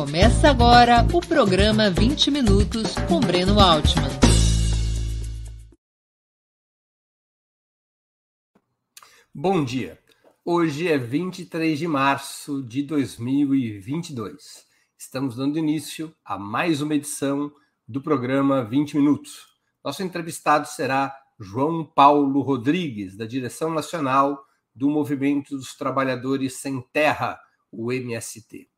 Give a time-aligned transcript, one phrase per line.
[0.00, 4.08] Começa agora o programa 20 Minutos com Breno Altman.
[9.34, 9.98] Bom dia.
[10.42, 14.66] Hoje é 23 de março de 2022.
[14.96, 17.52] Estamos dando início a mais uma edição
[17.86, 19.48] do programa 20 Minutos.
[19.84, 24.42] Nosso entrevistado será João Paulo Rodrigues, da direção nacional
[24.74, 27.38] do Movimento dos Trabalhadores Sem Terra,
[27.70, 28.69] o MST.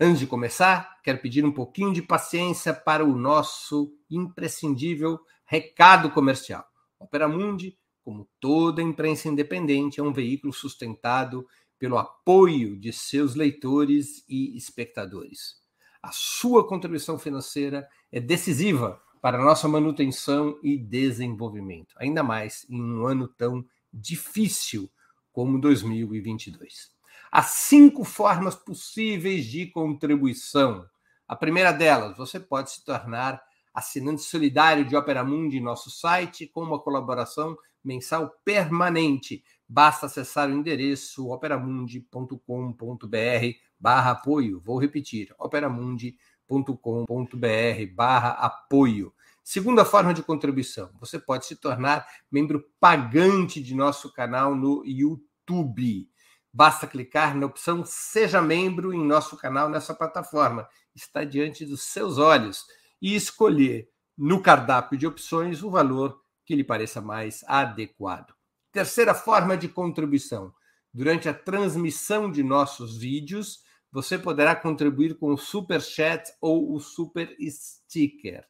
[0.00, 6.64] Antes de começar, quero pedir um pouquinho de paciência para o nosso imprescindível recado comercial.
[7.00, 11.44] Opera Mundi, como toda imprensa independente, é um veículo sustentado
[11.80, 15.56] pelo apoio de seus leitores e espectadores.
[16.00, 22.80] A sua contribuição financeira é decisiva para a nossa manutenção e desenvolvimento, ainda mais em
[22.80, 24.88] um ano tão difícil
[25.32, 26.96] como 2022.
[27.30, 30.86] Há cinco formas possíveis de contribuição.
[31.26, 33.42] A primeira delas, você pode se tornar
[33.74, 39.44] assinante solidário de Opera Mundi em nosso site com uma colaboração mensal permanente.
[39.68, 42.38] Basta acessar o endereço operamundi.com.br
[43.78, 44.60] barra apoio.
[44.64, 49.12] Vou repetir, operamundi.com.br barra apoio.
[49.44, 56.08] Segunda forma de contribuição, você pode se tornar membro pagante de nosso canal no YouTube.
[56.52, 60.68] Basta clicar na opção Seja Membro em nosso canal nessa plataforma.
[60.94, 62.64] Está diante dos seus olhos
[63.00, 68.34] e escolher no cardápio de opções o valor que lhe pareça mais adequado.
[68.72, 70.52] Terceira forma de contribuição.
[70.92, 73.60] Durante a transmissão de nossos vídeos,
[73.92, 78.44] você poderá contribuir com o Super Chat ou o Super Sticker.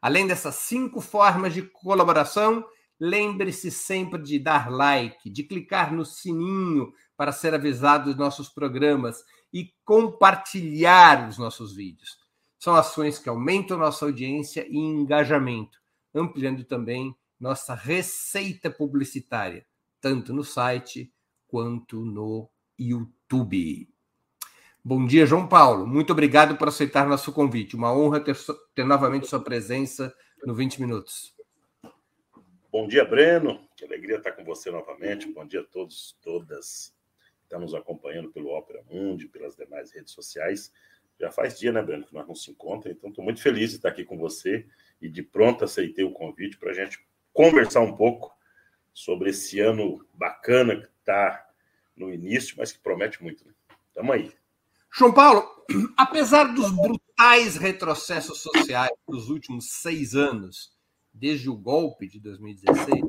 [0.00, 2.64] Além dessas cinco formas de colaboração,
[2.98, 9.22] lembre-se sempre de dar like, de clicar no sininho para ser avisado dos nossos programas
[9.52, 12.16] e compartilhar os nossos vídeos.
[12.58, 15.78] São ações que aumentam nossa audiência e engajamento,
[16.14, 19.66] ampliando também nossa receita publicitária,
[20.00, 21.12] tanto no site
[21.46, 22.48] quanto no
[22.78, 23.21] YouTube.
[24.84, 25.86] Bom dia, João Paulo.
[25.86, 27.76] Muito obrigado por aceitar nosso convite.
[27.76, 28.36] Uma honra ter,
[28.74, 30.12] ter novamente sua presença
[30.44, 31.32] no 20 Minutos.
[32.70, 33.60] Bom dia, Breno.
[33.76, 35.30] Que alegria estar com você novamente.
[35.32, 40.12] Bom dia a todos, todas que estão nos acompanhando pelo Opera Mundi, pelas demais redes
[40.12, 40.72] sociais.
[41.20, 43.76] Já faz dia, né, Breno, que nós não se encontramos, então estou muito feliz de
[43.76, 44.66] estar aqui com você
[45.00, 46.98] e de pronto aceitei o convite para a gente
[47.32, 48.36] conversar um pouco
[48.92, 51.51] sobre esse ano bacana que está
[51.96, 53.46] no início, mas que promete muito.
[53.46, 53.52] Né?
[53.94, 54.32] Tamo aí.
[54.94, 55.48] João Paulo,
[55.96, 60.72] apesar dos brutais retrocessos sociais dos últimos seis anos,
[61.12, 63.02] desde o golpe de 2016,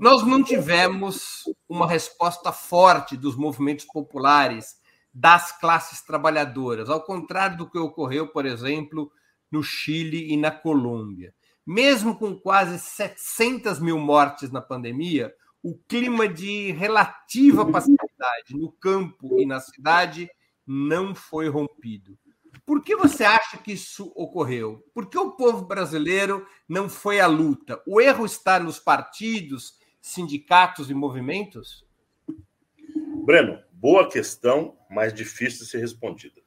[0.00, 4.78] nós não tivemos uma resposta forte dos movimentos populares,
[5.12, 9.10] das classes trabalhadoras, ao contrário do que ocorreu, por exemplo,
[9.50, 11.34] no Chile e na Colômbia.
[11.66, 17.64] Mesmo com quase 700 mil mortes na pandemia, o clima de relativa
[18.18, 20.28] passividade no campo e na cidade
[20.66, 22.18] não foi rompido.
[22.66, 24.84] Por que você acha que isso ocorreu?
[24.92, 27.80] Por que o povo brasileiro não foi à luta?
[27.86, 31.86] O erro está nos partidos, sindicatos e movimentos?
[33.24, 36.40] Breno, boa questão, mas difícil de ser respondida.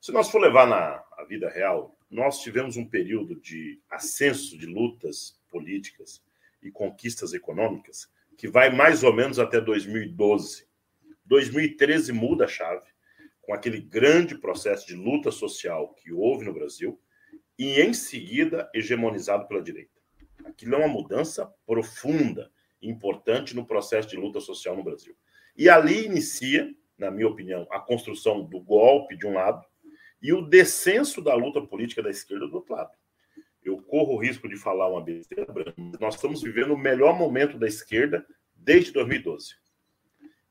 [0.00, 5.38] Se nós for levar na vida real, nós tivemos um período de ascenso de lutas
[5.48, 6.22] políticas
[6.62, 10.66] e conquistas econômicas que vai mais ou menos até 2012.
[11.24, 12.86] 2013 muda a chave
[13.40, 17.00] com aquele grande processo de luta social que houve no Brasil
[17.58, 20.00] e, em seguida, hegemonizado pela direita.
[20.44, 25.16] Aquilo é uma mudança profunda importante no processo de luta social no Brasil.
[25.56, 29.64] E ali inicia, na minha opinião, a construção do golpe de um lado
[30.20, 32.96] e o descenso da luta política da esquerda do outro lado.
[33.62, 35.46] Eu corro o risco de falar uma besteira,
[36.00, 39.61] nós estamos vivendo o melhor momento da esquerda desde 2012.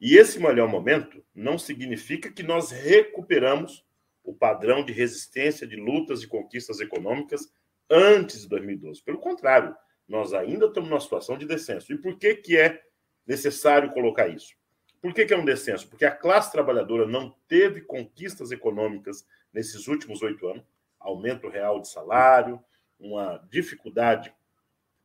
[0.01, 3.86] E esse melhor momento não significa que nós recuperamos
[4.24, 7.53] o padrão de resistência, de lutas e conquistas econômicas
[7.89, 9.03] antes de 2012.
[9.03, 9.75] Pelo contrário,
[10.07, 11.94] nós ainda estamos numa situação de descenso.
[11.94, 12.81] E por que, que é
[13.27, 14.56] necessário colocar isso?
[15.00, 15.88] Por que, que é um descenso?
[15.88, 20.65] Porque a classe trabalhadora não teve conquistas econômicas nesses últimos oito anos
[21.01, 22.63] aumento real de salário,
[23.00, 24.33] uma dificuldade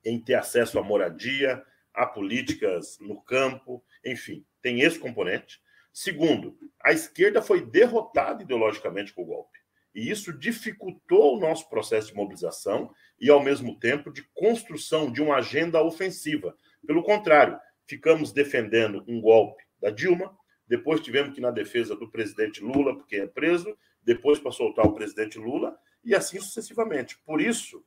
[0.04, 5.60] em ter acesso à moradia, a políticas no campo, enfim, tem esse componente.
[5.92, 9.56] Segundo, a esquerda foi derrotada ideologicamente com o golpe.
[9.94, 15.22] E isso dificultou o nosso processo de mobilização e, ao mesmo tempo, de construção de
[15.22, 16.56] uma agenda ofensiva.
[16.84, 20.36] Pelo contrário, ficamos defendendo um golpe da Dilma,
[20.66, 24.84] depois tivemos que ir na defesa do presidente Lula, porque é preso, depois para soltar
[24.84, 27.16] o presidente Lula, e assim sucessivamente.
[27.24, 27.84] Por isso,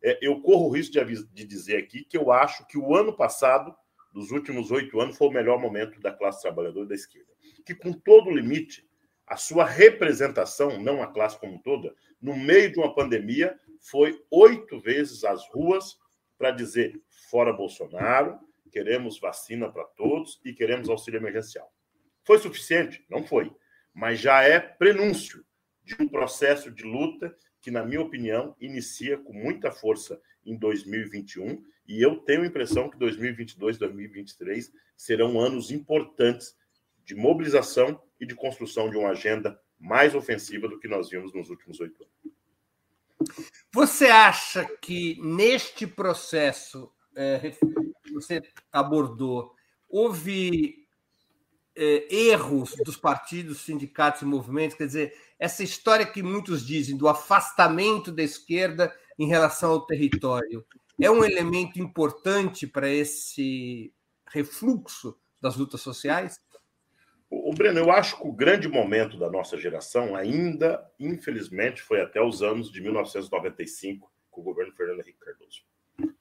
[0.00, 3.16] é, eu corro o risco de, de dizer aqui que eu acho que o ano
[3.16, 3.74] passado,
[4.12, 7.30] dos últimos oito anos, foi o melhor momento da classe trabalhadora da esquerda.
[7.64, 8.88] Que, com todo limite,
[9.26, 14.78] a sua representação, não a classe como toda, no meio de uma pandemia, foi oito
[14.80, 15.98] vezes às ruas
[16.36, 18.38] para dizer fora Bolsonaro,
[18.70, 21.72] queremos vacina para todos e queremos auxílio emergencial.
[22.24, 23.04] Foi suficiente?
[23.08, 23.52] Não foi.
[23.92, 25.44] Mas já é prenúncio
[25.84, 31.62] de um processo de luta que, na minha opinião, inicia com muita força em 2021
[31.86, 36.56] e eu tenho a impressão que 2022 2023 serão anos importantes
[37.04, 41.50] de mobilização e de construção de uma agenda mais ofensiva do que nós vimos nos
[41.50, 42.36] últimos oito anos.
[43.72, 47.50] Você acha que neste processo é,
[48.04, 49.54] que você abordou
[49.88, 50.86] houve
[51.74, 54.76] é, erros dos partidos, sindicatos e movimentos?
[54.76, 60.66] Quer dizer, essa história que muitos dizem do afastamento da esquerda em relação ao território
[60.98, 63.92] é um elemento importante para esse
[64.26, 66.40] refluxo das lutas sociais?
[67.28, 72.20] O Breno, eu acho que o grande momento da nossa geração ainda, infelizmente, foi até
[72.20, 75.62] os anos de 1995, com o governo Fernando Henrique Cardoso.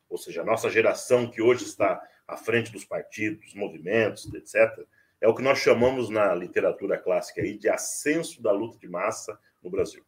[0.09, 4.85] Ou seja, a nossa geração que hoje está à frente dos partidos, movimentos, etc.,
[5.21, 9.39] é o que nós chamamos na literatura clássica aí de ascenso da luta de massa
[9.63, 10.03] no Brasil.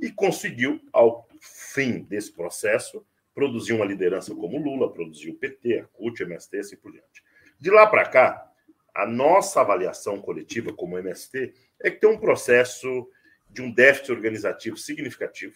[0.00, 3.04] E conseguiu, ao fim desse processo,
[3.34, 6.92] produzir uma liderança como Lula, produziu o PT, a CUT, a MST e assim por
[6.92, 7.22] diante.
[7.58, 8.50] De lá para cá,
[8.94, 13.08] a nossa avaliação coletiva como MST é que tem um processo
[13.48, 15.54] de um déficit organizativo significativo.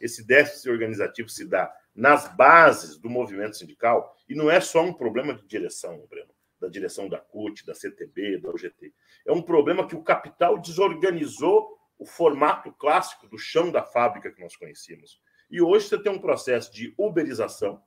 [0.00, 4.92] Esse déficit organizativo se dá nas bases do movimento sindical e não é só um
[4.92, 6.30] problema de direção, Breno,
[6.60, 8.92] da direção da CUT, da CTB, da UGT.
[9.26, 14.40] É um problema que o capital desorganizou o formato clássico do chão da fábrica que
[14.40, 15.20] nós conhecíamos.
[15.50, 17.82] E hoje você tem um processo de uberização,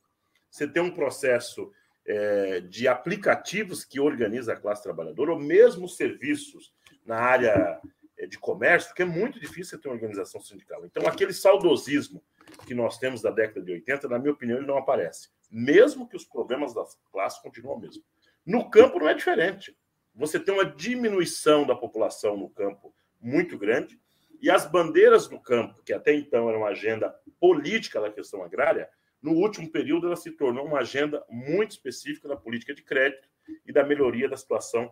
[0.49, 1.71] você tem um processo
[2.05, 6.73] é, de aplicativos que organiza a classe trabalhadora, ou mesmo serviços
[7.05, 7.79] na área
[8.17, 10.85] é, de comércio, que é muito difícil ter uma organização sindical.
[10.85, 12.21] Então, aquele saudosismo
[12.67, 15.29] que nós temos da década de 80, na minha opinião, ele não aparece.
[15.49, 18.03] Mesmo que os problemas das classes continuem mesmo.
[18.45, 19.77] No campo não é diferente.
[20.13, 23.99] Você tem uma diminuição da população no campo muito grande,
[24.41, 28.89] e as bandeiras do campo, que até então era uma agenda política da questão agrária,
[29.21, 33.29] no último período, ela se tornou uma agenda muito específica da política de crédito
[33.65, 34.91] e da melhoria da situação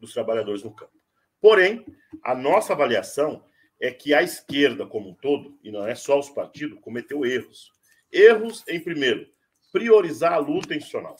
[0.00, 0.98] dos trabalhadores no campo.
[1.40, 1.84] Porém,
[2.22, 3.44] a nossa avaliação
[3.78, 7.70] é que a esquerda como um todo, e não é só os partidos, cometeu erros.
[8.10, 9.30] Erros em, primeiro,
[9.70, 11.16] priorizar a luta institucional.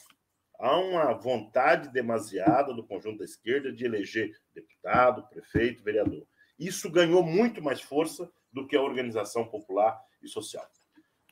[0.61, 6.23] Há uma vontade demasiada do conjunto da esquerda de eleger deputado, prefeito, vereador.
[6.59, 10.63] Isso ganhou muito mais força do que a organização popular e social.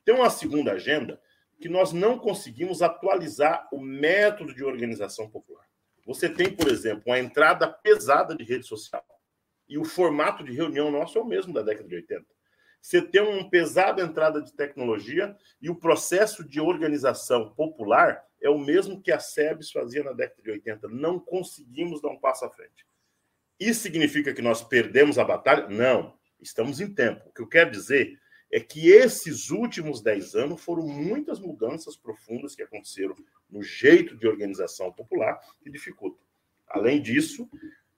[0.03, 1.21] Tem uma segunda agenda
[1.61, 5.67] que nós não conseguimos atualizar o método de organização popular.
[6.07, 9.05] Você tem, por exemplo, uma entrada pesada de rede social.
[9.67, 12.25] E o formato de reunião nosso é o mesmo da década de 80.
[12.81, 18.57] Você tem uma pesada entrada de tecnologia e o processo de organização popular é o
[18.57, 20.87] mesmo que a SEBS fazia na década de 80.
[20.87, 22.85] Não conseguimos dar um passo à frente.
[23.59, 25.67] Isso significa que nós perdemos a batalha?
[25.67, 26.17] Não.
[26.41, 27.27] Estamos em tempo.
[27.29, 28.17] O que eu quero dizer
[28.51, 33.15] é que esses últimos dez anos foram muitas mudanças profundas que aconteceram
[33.49, 36.25] no jeito de organização popular que dificultam.
[36.67, 37.49] Além disso,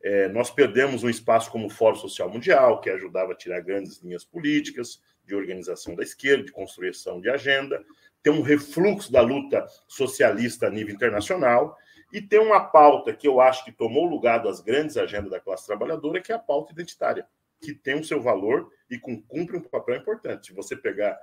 [0.04, 4.00] é, nós perdemos um espaço como o Fórum Social Mundial, que ajudava a tirar grandes
[4.00, 7.84] linhas políticas de organização da esquerda, de construção de agenda,
[8.24, 11.78] tem um refluxo da luta socialista a nível internacional,
[12.12, 15.66] E tem uma pauta que eu acho que tomou lugar das grandes agendas da classe
[15.66, 17.26] trabalhadora, que é a pauta identitária,
[17.62, 20.48] que tem o seu valor e cumpre um papel importante.
[20.48, 21.18] Se você pegar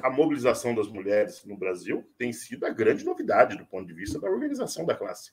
[0.00, 4.20] a mobilização das mulheres no Brasil, tem sido a grande novidade do ponto de vista
[4.20, 5.32] da organização da classe.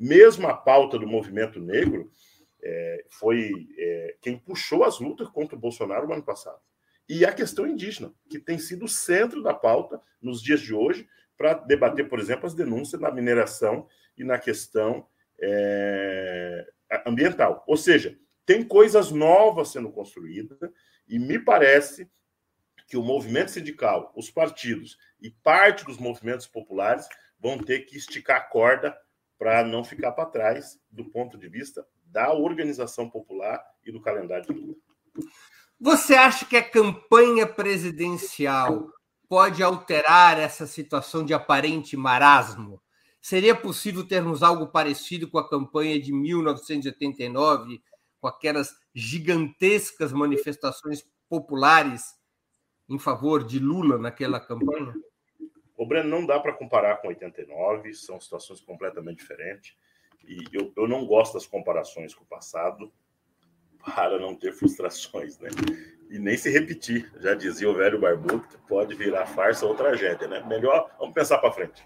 [0.00, 2.10] Mesmo a pauta do movimento negro
[2.62, 6.60] é, foi é, quem puxou as lutas contra o Bolsonaro no ano passado.
[7.08, 11.08] E a questão indígena, que tem sido o centro da pauta nos dias de hoje,
[11.36, 15.06] para debater, por exemplo, as denúncias na mineração e na questão
[15.40, 16.66] é,
[17.04, 17.64] ambiental.
[17.66, 18.16] Ou seja,
[18.46, 20.58] tem coisas novas sendo construídas
[21.08, 22.08] e me parece
[22.86, 28.36] que o movimento sindical, os partidos e parte dos movimentos populares vão ter que esticar
[28.36, 28.96] a corda
[29.38, 34.46] para não ficar para trás do ponto de vista da organização popular e do calendário
[34.46, 34.80] de luta.
[35.80, 38.88] Você acha que a campanha presidencial
[39.28, 42.80] pode alterar essa situação de aparente marasmo?
[43.20, 47.82] Seria possível termos algo parecido com a campanha de 1989,
[48.20, 52.14] com aquelas gigantescas manifestações populares
[52.88, 54.94] em favor de Lula naquela campanha?
[55.76, 59.74] O Breno, não dá para comparar com 89, são situações completamente diferentes.
[60.26, 62.92] E eu, eu não gosto das comparações com o passado
[63.84, 65.48] para não ter frustrações, né?
[66.10, 67.10] E nem se repetir.
[67.20, 70.44] Já dizia o velho barbudo que pode virar farsa ou tragédia, né?
[70.46, 71.84] Melhor, vamos pensar para frente.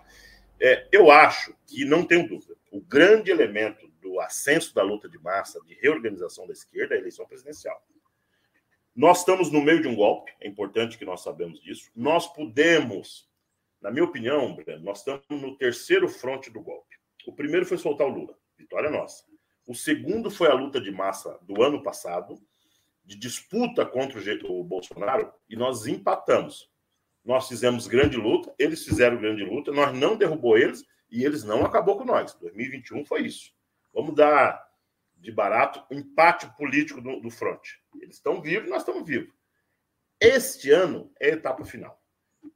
[0.60, 2.56] É, eu acho que não tenho dúvida.
[2.70, 7.00] O grande elemento do ascenso da luta de massa, de reorganização da esquerda, é a
[7.00, 7.84] eleição presidencial.
[8.94, 11.90] Nós estamos no meio de um golpe, é importante que nós sabemos disso.
[11.94, 13.28] Nós podemos,
[13.80, 16.85] na minha opinião, Breno, nós estamos no terceiro fronte do golpe.
[17.26, 19.24] O primeiro foi soltar o Lula, vitória nossa.
[19.66, 22.40] O segundo foi a luta de massa do ano passado,
[23.04, 26.70] de disputa contra o Bolsonaro, e nós empatamos.
[27.24, 31.64] Nós fizemos grande luta, eles fizeram grande luta, nós não derrubou eles e eles não
[31.64, 32.34] acabou com nós.
[32.34, 33.52] 2021 foi isso.
[33.92, 34.64] Vamos dar
[35.16, 37.82] de barato o empate político do, do fronte.
[38.00, 39.34] Eles estão vivos, nós estamos vivos.
[40.20, 42.00] Este ano é a etapa final.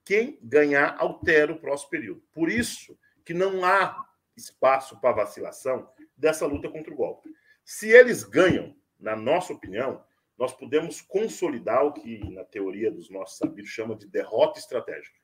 [0.04, 2.22] Quem ganhar altera o próximo período.
[2.32, 4.09] Por isso que não há
[4.40, 7.28] espaço para vacilação dessa luta contra o golpe.
[7.64, 10.04] Se eles ganham, na nossa opinião,
[10.38, 15.18] nós podemos consolidar o que, na teoria dos nossos sabidos, chama de derrota estratégica.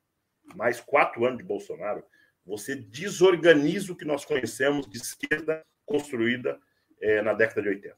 [0.55, 2.05] Mais quatro anos de Bolsonaro,
[2.45, 6.61] você desorganiza o que nós conhecemos de esquerda construída
[7.01, 7.97] é, na década de 80.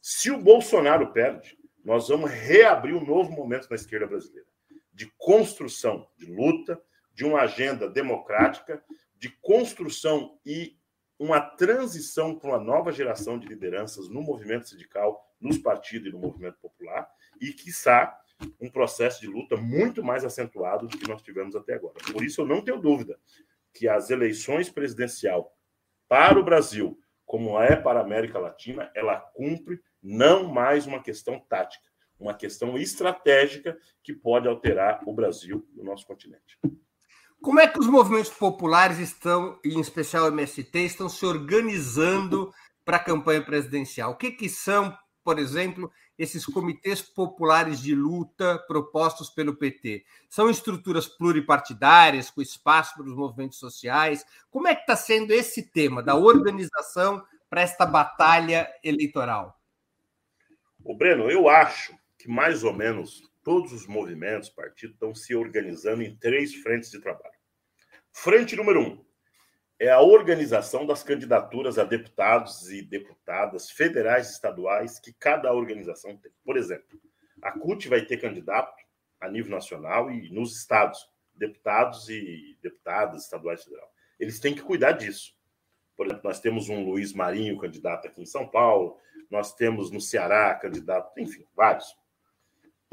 [0.00, 4.52] Se o Bolsonaro perde, nós vamos reabrir um novo momento na esquerda brasileira
[4.92, 6.80] de construção, de luta,
[7.14, 8.82] de uma agenda democrática,
[9.22, 10.76] de construção e
[11.16, 16.18] uma transição para uma nova geração de lideranças no movimento sindical, nos partidos e no
[16.18, 17.08] movimento popular,
[17.40, 18.20] e, quiçá,
[18.60, 21.94] um processo de luta muito mais acentuado do que nós tivemos até agora.
[22.12, 23.16] Por isso, eu não tenho dúvida
[23.72, 25.56] que as eleições presidencial
[26.08, 31.38] para o Brasil, como é para a América Latina, ela cumpre não mais uma questão
[31.38, 31.88] tática,
[32.18, 36.58] uma questão estratégica que pode alterar o Brasil e o nosso continente.
[37.42, 42.54] Como é que os movimentos populares estão, e em especial o MST, estão se organizando
[42.84, 44.12] para a campanha presidencial?
[44.12, 50.04] O que, que são, por exemplo, esses comitês populares de luta propostos pelo PT?
[50.28, 54.24] São estruturas pluripartidárias, com espaço para os movimentos sociais?
[54.48, 59.60] Como é que está sendo esse tema da organização para esta batalha eleitoral?
[60.84, 66.02] O Breno, eu acho que mais ou menos todos os movimentos, partidos, estão se organizando
[66.02, 67.31] em três frentes de trabalho.
[68.12, 69.04] Frente número um
[69.78, 76.16] é a organização das candidaturas a deputados e deputadas federais e estaduais que cada organização
[76.16, 76.30] tem.
[76.44, 77.00] Por exemplo,
[77.42, 78.80] a CUT vai ter candidato
[79.20, 83.92] a nível nacional e nos estados, deputados e deputadas estaduais e federal.
[84.20, 85.34] Eles têm que cuidar disso.
[85.96, 88.96] Por exemplo, nós temos um Luiz Marinho candidato aqui em São Paulo,
[89.28, 91.96] nós temos no Ceará candidato, enfim, vários.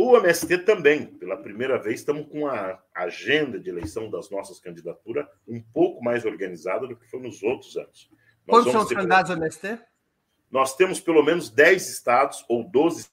[0.01, 5.27] O MST também, pela primeira vez, estamos com a agenda de eleição das nossas candidaturas
[5.45, 8.09] um pouco mais organizada do que foi nos outros anos.
[8.47, 9.77] Nós Quantos são os candidatos ao MST?
[10.49, 13.09] Nós temos pelo menos 10 estados ou 12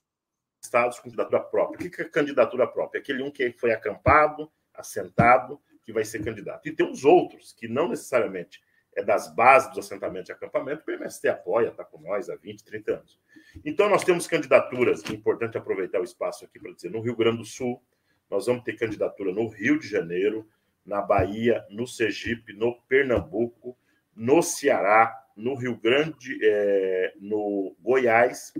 [0.63, 1.75] estados com candidatura própria.
[1.85, 3.01] O que é candidatura própria?
[3.01, 6.69] Aquele um que foi acampado, assentado, que vai ser candidato.
[6.69, 8.61] E tem os outros, que não necessariamente
[8.97, 12.35] é das bases dos assentamentos e acampamento, que o MST apoia, está com nós há
[12.35, 13.19] 20, 30 anos.
[13.63, 17.37] Então, nós temos candidaturas, é importante aproveitar o espaço aqui para dizer, no Rio Grande
[17.37, 17.79] do Sul,
[18.27, 20.49] nós vamos ter candidatura no Rio de Janeiro,
[20.83, 23.77] na Bahia, no Sergipe, no Pernambuco,
[24.15, 28.51] no Ceará, no Rio Grande, é, no Goiás,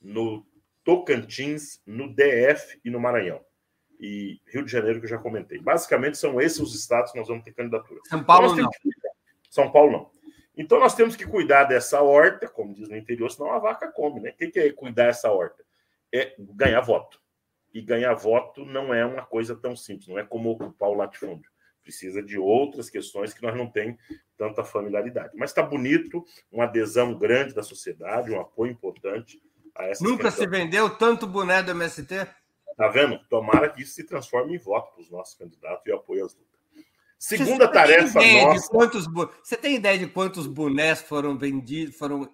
[0.00, 0.46] no
[0.82, 3.44] Tocantins, no DF e no Maranhão.
[4.00, 5.60] E Rio de Janeiro, que eu já comentei.
[5.60, 8.00] Basicamente, são esses os estados que nós vamos ter candidatura.
[8.04, 9.13] São Paulo então, não.
[9.54, 10.10] São Paulo não.
[10.56, 14.18] Então nós temos que cuidar dessa horta, como diz no interior, senão a vaca come,
[14.18, 14.30] né?
[14.30, 15.64] O que é cuidar dessa horta?
[16.12, 17.20] É ganhar voto.
[17.72, 21.48] E ganhar voto não é uma coisa tão simples, não é como ocupar o latifúndio.
[21.84, 23.96] Precisa de outras questões que nós não temos
[24.36, 25.30] tanta familiaridade.
[25.36, 29.40] Mas está bonito, uma adesão grande da sociedade, um apoio importante
[29.76, 30.02] a essa.
[30.02, 32.26] Nunca se vendeu tanto boné do MST?
[32.76, 33.20] Tá vendo?
[33.28, 36.53] Tomara que isso se transforme em voto para os nossos candidatos e apoio às lutas.
[37.26, 38.68] Segunda você tarefa nossa.
[38.68, 39.06] Quantos,
[39.42, 42.30] você tem ideia de quantos bonés foram vendidos, foram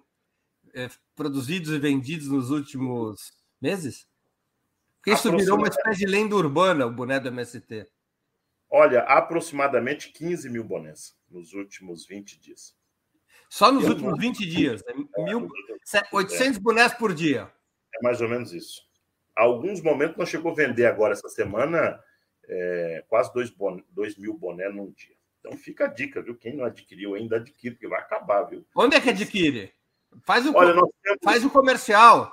[0.73, 3.31] é, produzidos e vendidos nos últimos
[3.61, 4.05] meses?
[4.97, 7.87] Porque isso virou uma espécie de lenda urbana, o boné do MST.
[8.69, 12.75] Olha, aproximadamente 15 mil bonés nos últimos 20 dias.
[13.49, 14.19] Só nos Eu últimos não...
[14.19, 14.83] 20 dias?
[14.85, 14.93] Né?
[15.15, 15.47] É, mil...
[16.11, 16.59] 800 é.
[16.59, 17.49] bonés por dia.
[17.95, 18.81] É mais ou menos isso.
[19.37, 21.97] Alguns momentos nós chegou a vender agora essa semana
[22.47, 23.81] é, quase 2 bon...
[24.17, 25.15] mil bonés num dia.
[25.39, 26.35] Então fica a dica, viu?
[26.35, 28.65] Quem não adquiriu ainda adquire, porque vai acabar, viu?
[28.75, 29.73] Onde é que adquire?
[30.23, 30.89] Faz o, Olha, temos...
[31.23, 32.31] Faz o comercial.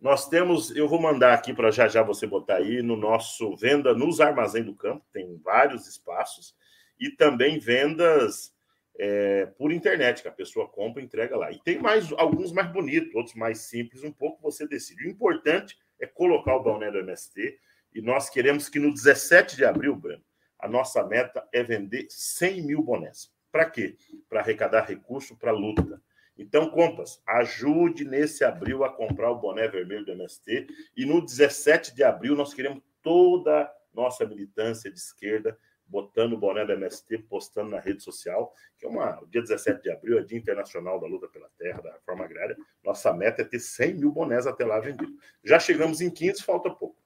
[0.00, 3.92] Nós temos, eu vou mandar aqui para já já você botar aí no nosso venda
[3.92, 6.54] nos armazém do campo, tem vários espaços,
[7.00, 8.54] e também vendas
[8.98, 11.50] é, por internet, que a pessoa compra e entrega lá.
[11.50, 15.06] E tem mais alguns mais bonitos, outros mais simples, um pouco você decide.
[15.06, 17.58] O importante é colocar o boné do MST,
[17.98, 20.22] e nós queremos que no 17 de abril, Breno,
[20.56, 23.28] a nossa meta é vender 100 mil bonés.
[23.50, 23.96] Para quê?
[24.28, 26.00] Para arrecadar recurso para luta.
[26.38, 30.68] Então, Compas, ajude nesse abril a comprar o boné vermelho do MST.
[30.96, 36.64] E no 17 de abril, nós queremos toda nossa militância de esquerda botando o boné
[36.64, 39.20] do MST, postando na rede social, que é uma.
[39.20, 42.56] O dia 17 de abril é Dia Internacional da Luta pela Terra, da Reforma Agrária.
[42.84, 45.16] Nossa meta é ter 100 mil bonés até lá vendidos.
[45.42, 46.96] Já chegamos em 15, falta pouco.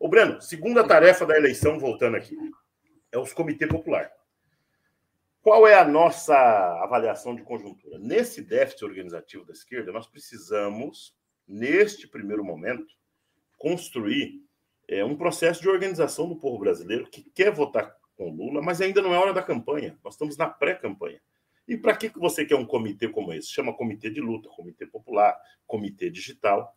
[0.00, 2.36] O Breno, segunda tarefa da eleição, voltando aqui,
[3.10, 4.10] é os Comitê Popular.
[5.42, 6.36] Qual é a nossa
[6.82, 7.98] avaliação de conjuntura?
[7.98, 12.94] Nesse déficit organizativo da esquerda, nós precisamos, neste primeiro momento,
[13.56, 14.40] construir
[14.86, 19.02] é, um processo de organização do povo brasileiro que quer votar com Lula, mas ainda
[19.02, 19.98] não é hora da campanha.
[20.04, 21.20] Nós estamos na pré-campanha.
[21.66, 23.48] E para que, que você quer um comitê como esse?
[23.48, 26.74] Chama Comitê de Luta, Comitê Popular, Comitê Digital.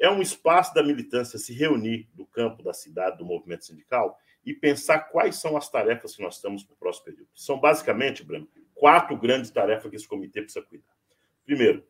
[0.00, 4.54] É um espaço da militância se reunir do campo, da cidade, do movimento sindical e
[4.54, 7.28] pensar quais são as tarefas que nós estamos para o próximo período.
[7.34, 10.96] São basicamente, Bruno, quatro grandes tarefas que esse comitê precisa cuidar.
[11.44, 11.86] Primeiro,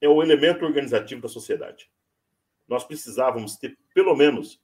[0.00, 1.88] é o elemento organizativo da sociedade.
[2.66, 4.60] Nós precisávamos ter, pelo menos,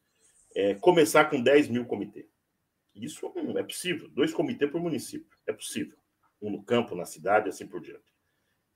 [0.57, 2.27] é, começar com 10 mil comitês.
[2.93, 4.09] Isso é possível.
[4.09, 5.39] Dois comitês por município.
[5.47, 5.97] É possível.
[6.43, 8.18] Um no campo, na cidade, assim por diante.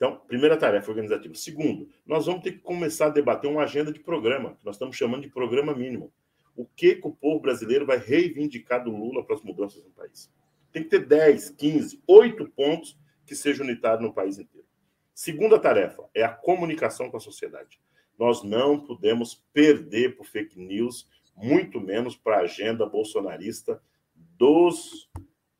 [0.03, 1.33] Então, primeira tarefa organizativa.
[1.37, 4.97] Segundo, nós vamos ter que começar a debater uma agenda de programa, que nós estamos
[4.97, 6.12] chamando de programa mínimo
[6.57, 10.29] o que, que o povo brasileiro vai reivindicar do Lula para as mudanças no país.
[10.73, 14.67] Tem que ter 10, 15, 8 pontos que sejam unitários no país inteiro.
[15.15, 17.81] Segunda tarefa é a comunicação com a sociedade.
[18.19, 23.81] Nós não podemos perder por fake news, muito menos para a agenda bolsonarista
[24.17, 25.09] dos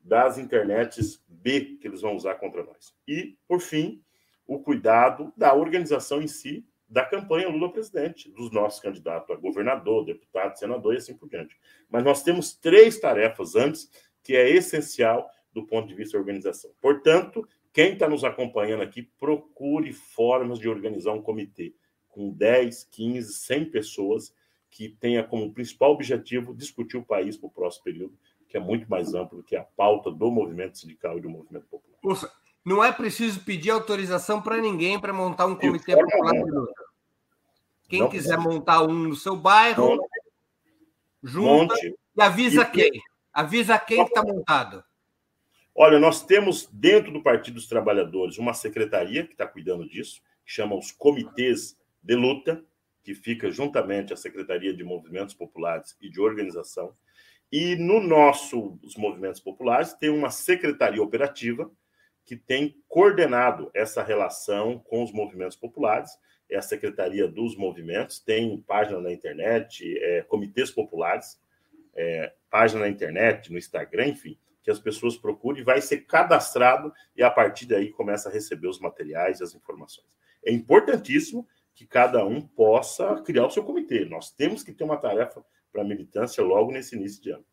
[0.01, 2.93] das internets B que eles vão usar contra nós.
[3.07, 4.03] E, por fim,
[4.47, 10.05] o cuidado da organização em si da campanha Lula presidente, dos nossos candidatos a governador,
[10.05, 11.57] deputado, senador e assim por diante.
[11.89, 13.89] Mas nós temos três tarefas antes
[14.21, 16.71] que é essencial do ponto de vista da organização.
[16.79, 21.73] Portanto, quem está nos acompanhando aqui, procure formas de organizar um comitê
[22.07, 24.35] com 10, 15, 100 pessoas
[24.69, 28.89] que tenha como principal objetivo discutir o país para o próximo período, que é muito
[28.89, 31.99] mais amplo do que a pauta do movimento sindical e do movimento popular.
[32.65, 36.83] Não é preciso pedir autorização para ninguém para montar um comitê popular de luta.
[37.89, 38.49] Quem não quiser precisa.
[38.49, 40.07] montar um no seu bairro, Monte.
[41.21, 41.95] junta Monte.
[42.15, 42.71] e avisa e...
[42.71, 43.01] quem.
[43.33, 44.83] Avisa quem está montado.
[45.75, 50.51] Olha, nós temos dentro do Partido dos Trabalhadores uma secretaria que está cuidando disso, que
[50.51, 52.63] chama os Comitês de Luta,
[53.03, 56.95] que fica juntamente à Secretaria de Movimentos Populares e de Organização.
[57.51, 61.69] E no nosso os movimentos populares tem uma secretaria operativa
[62.25, 66.11] que tem coordenado essa relação com os movimentos populares,
[66.49, 71.39] é a Secretaria dos Movimentos, tem página na internet, é, comitês populares,
[71.95, 77.23] é, página na internet, no Instagram, enfim, que as pessoas procurem, vai ser cadastrado e
[77.23, 80.07] a partir daí começa a receber os materiais e as informações.
[80.45, 84.05] É importantíssimo que cada um possa criar o seu comitê.
[84.05, 87.45] Nós temos que ter uma tarefa para a militância logo nesse início de ano.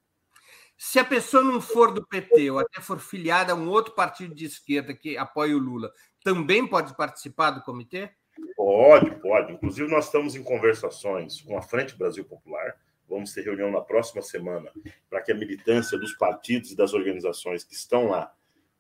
[0.82, 4.34] Se a pessoa não for do PT ou até for filiada a um outro partido
[4.34, 5.92] de esquerda que apoia o Lula,
[6.24, 8.08] também pode participar do comitê?
[8.56, 9.52] Pode, pode.
[9.52, 12.78] Inclusive, nós estamos em conversações com a Frente Brasil Popular.
[13.06, 14.72] Vamos ter reunião na próxima semana
[15.10, 18.32] para que a militância dos partidos e das organizações que estão lá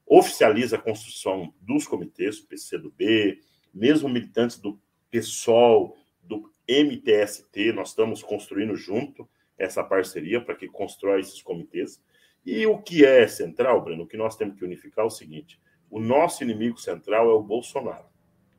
[0.06, 3.42] oficializa a construção dos comitês, PCdoB,
[3.74, 9.28] mesmo militantes do PSOL, do MTST, nós estamos construindo junto
[9.60, 12.02] essa parceria para que constrói esses comitês.
[12.44, 15.60] E o que é central, Breno, o que nós temos que unificar é o seguinte:
[15.90, 18.06] o nosso inimigo central é o Bolsonaro.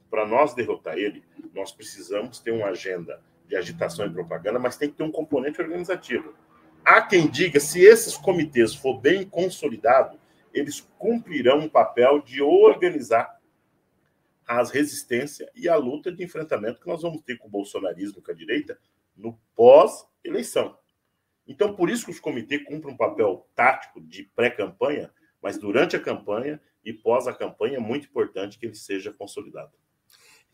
[0.09, 4.89] Para nós derrotar ele, nós precisamos ter uma agenda de agitação e propaganda, mas tem
[4.89, 6.33] que ter um componente organizativo.
[6.85, 10.19] Há quem diga, se esses comitês for bem consolidado,
[10.53, 13.39] eles cumprirão um papel de organizar
[14.45, 18.31] as resistências e a luta de enfrentamento que nós vamos ter com o bolsonarismo, com
[18.31, 18.77] a direita,
[19.15, 20.77] no pós-eleição.
[21.51, 25.11] Então, por isso que os comitês cumprem um papel tático de pré-campanha,
[25.41, 29.73] mas durante a campanha e pós a campanha é muito importante que ele seja consolidado.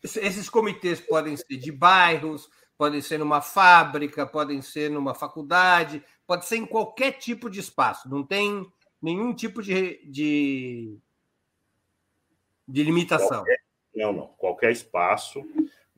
[0.02, 6.46] Esses comitês podem ser de bairros, podem ser numa fábrica, podem ser numa faculdade, pode
[6.46, 8.66] ser em qualquer tipo de espaço, não tem
[9.00, 10.98] nenhum tipo de, de,
[12.66, 13.44] de limitação.
[13.44, 13.60] Qualquer,
[13.94, 14.26] não, não.
[14.36, 15.44] Qualquer espaço.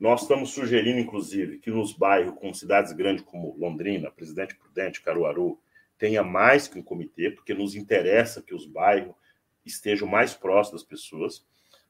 [0.01, 5.61] Nós estamos sugerindo, inclusive, que nos bairros com cidades grandes como Londrina, Presidente Prudente, Caruaru,
[5.95, 9.13] tenha mais que um comitê, porque nos interessa que os bairros
[9.63, 11.45] estejam mais próximos das pessoas.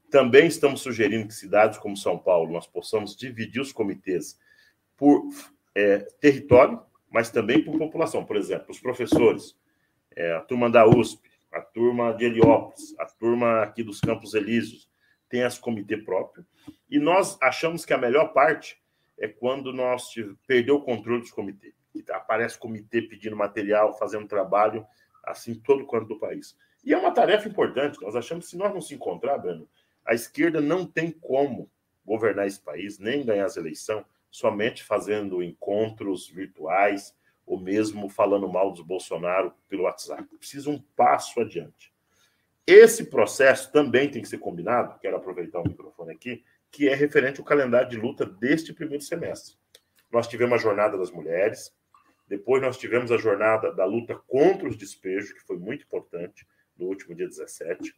[0.09, 4.37] Também estamos sugerindo que cidades como São Paulo nós possamos dividir os comitês
[4.97, 5.23] por
[5.73, 8.25] é, território, mas também por população.
[8.25, 9.55] Por exemplo, os professores,
[10.13, 14.91] é, a turma da USP, a turma de Heliópolis, a turma aqui dos Campos Elíseos,
[15.29, 16.45] tem esse comitê próprio.
[16.91, 18.77] E nós achamos que a melhor parte
[19.17, 20.13] é quando nós
[20.45, 21.73] perdeu o controle dos comitês.
[22.09, 24.85] Aparece comitê pedindo material, fazendo trabalho,
[25.23, 26.57] assim, todo quanto do país.
[26.83, 28.01] E é uma tarefa importante.
[28.01, 29.69] Nós achamos que se nós não se encontrar, Breno,
[30.05, 31.71] a esquerda não tem como
[32.05, 38.71] governar esse país, nem ganhar as eleições, somente fazendo encontros virtuais ou mesmo falando mal
[38.71, 40.23] dos Bolsonaro pelo WhatsApp.
[40.37, 41.93] Precisa um passo adiante.
[42.65, 47.39] Esse processo também tem que ser combinado, quero aproveitar o microfone aqui, que é referente
[47.39, 49.55] ao calendário de luta deste primeiro semestre.
[50.11, 51.71] Nós tivemos a Jornada das Mulheres,
[52.31, 56.85] depois nós tivemos a jornada da luta contra os despejos, que foi muito importante, no
[56.85, 57.93] último dia 17.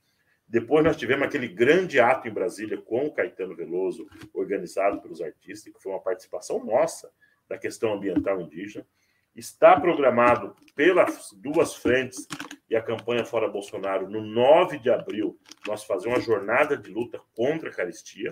[0.47, 5.71] Depois nós tivemos aquele grande ato em Brasília com o Caetano Veloso, organizado pelos artistas,
[5.71, 7.11] que foi uma participação nossa
[7.47, 8.85] da questão ambiental indígena.
[9.35, 12.27] Está programado pelas duas frentes
[12.69, 17.19] e a campanha Fora Bolsonaro, no 9 de abril, nós fazer uma jornada de luta
[17.35, 18.31] contra a caristia.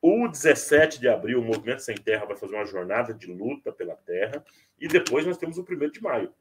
[0.00, 3.96] O 17 de abril, o Movimento Sem Terra vai fazer uma jornada de luta pela
[3.96, 4.42] terra.
[4.78, 6.32] E depois nós temos o 1 de maio,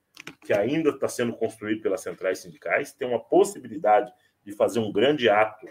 [0.45, 2.93] que ainda está sendo construído pelas centrais sindicais.
[2.93, 4.13] Tem uma possibilidade
[4.45, 5.67] de fazer um grande ato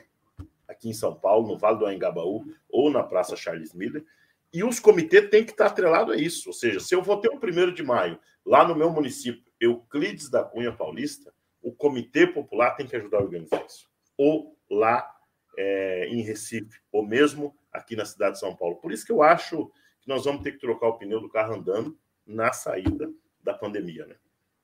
[0.68, 4.04] aqui em São Paulo, no Vale do Anhangabaú ou na Praça Charles Miller.
[4.52, 6.48] E os comitês têm que estar atrelados a isso.
[6.48, 10.28] Ou seja, se eu vou ter um primeiro de maio lá no meu município, Euclides
[10.28, 13.88] da Cunha Paulista, o Comitê Popular tem que ajudar a organizar isso.
[14.18, 15.08] Ou lá
[15.56, 18.76] é, em Recife, ou mesmo aqui na cidade de São Paulo.
[18.76, 21.54] Por isso que eu acho que nós vamos ter que trocar o pneu do carro
[21.54, 23.10] andando na saída
[23.42, 24.16] da pandemia, né?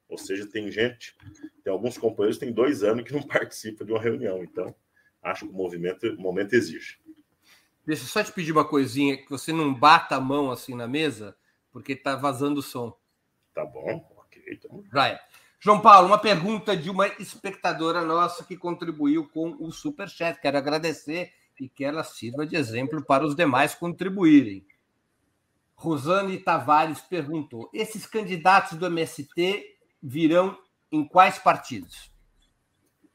[0.08, 1.14] Ou seja, tem gente,
[1.62, 4.42] tem alguns companheiros que tem dois anos que não participam de uma reunião.
[4.42, 4.74] Então,
[5.22, 6.98] acho que o movimento, o momento exige.
[7.88, 10.86] Deixa eu só te pedir uma coisinha, que você não bata a mão assim na
[10.86, 11.34] mesa,
[11.72, 12.94] porque está vazando o som.
[13.54, 14.42] Tá bom, ok.
[14.46, 14.84] Então...
[14.92, 15.18] Vai.
[15.58, 20.38] João Paulo, uma pergunta de uma espectadora nossa que contribuiu com o Superchat.
[20.38, 24.66] Quero agradecer e que ela sirva de exemplo para os demais contribuírem.
[25.74, 29.64] Rosane Tavares perguntou: esses candidatos do MST
[30.02, 30.58] virão
[30.92, 32.12] em quais partidos?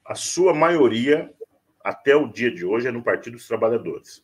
[0.03, 1.31] A sua maioria,
[1.83, 4.23] até o dia de hoje, é no Partido dos Trabalhadores.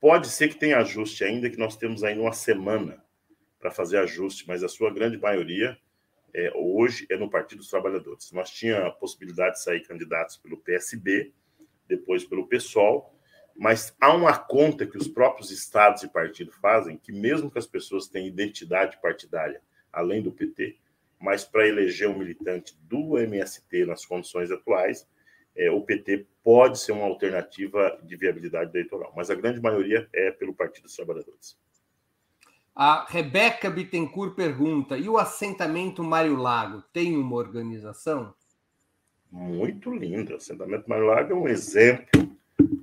[0.00, 3.02] Pode ser que tenha ajuste ainda, que nós temos ainda uma semana
[3.58, 5.76] para fazer ajuste, mas a sua grande maioria
[6.32, 8.30] é, hoje é no Partido dos Trabalhadores.
[8.30, 11.32] Nós tínhamos a possibilidade de sair candidatos pelo PSB,
[11.88, 13.12] depois pelo PSOL,
[13.56, 17.66] mas há uma conta que os próprios estados e partidos fazem, que mesmo que as
[17.66, 19.60] pessoas tenham identidade partidária,
[19.92, 20.78] além do PT,
[21.18, 25.08] mas para eleger um militante do MST nas condições atuais,
[25.58, 30.30] é, o PT pode ser uma alternativa de viabilidade eleitoral, mas a grande maioria é
[30.30, 31.58] pelo Partido dos Trabalhadores.
[32.74, 38.32] A Rebeca Bittencourt pergunta: e o assentamento Mário Lago tem uma organização?
[39.30, 40.32] Muito lindo.
[40.32, 42.38] O assentamento Mário Lago é um exemplo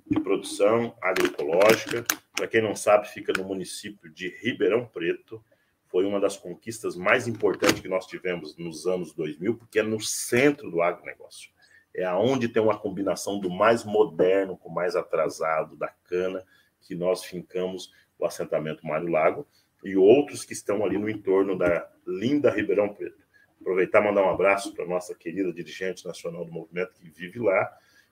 [0.05, 2.03] de produção agroecológica.
[2.33, 5.41] Para quem não sabe, fica no município de Ribeirão Preto.
[5.87, 10.01] Foi uma das conquistas mais importantes que nós tivemos nos anos 2000, porque é no
[10.01, 11.54] centro do agronegócio
[11.95, 16.43] é aonde tem uma combinação do mais moderno com o mais atrasado da cana,
[16.81, 19.47] que nós fincamos o assentamento Mário Lago
[19.83, 23.25] e outros que estão ali no entorno da linda Ribeirão Preto.
[23.61, 27.71] Aproveitar e mandar um abraço para nossa querida dirigente nacional do movimento que vive lá,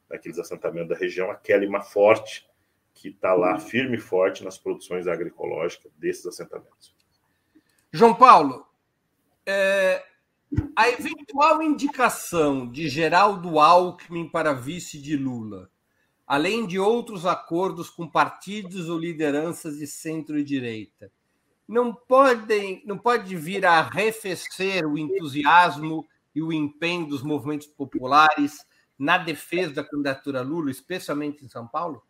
[0.10, 2.48] daqueles assentamentos da região, a Kelly Forte,
[2.94, 6.96] que está lá firme e forte nas produções agroecológicas desses assentamentos.
[7.92, 8.66] João Paulo,
[9.46, 10.04] é,
[10.76, 15.70] a eventual indicação de Geraldo Alckmin para vice de Lula,
[16.26, 21.12] além de outros acordos com partidos ou lideranças de centro e direita,
[21.68, 28.66] não podem, não pode vir a arrefecer o entusiasmo e o empenho dos movimentos populares
[28.98, 32.04] na defesa da candidatura Lula, especialmente em São Paulo?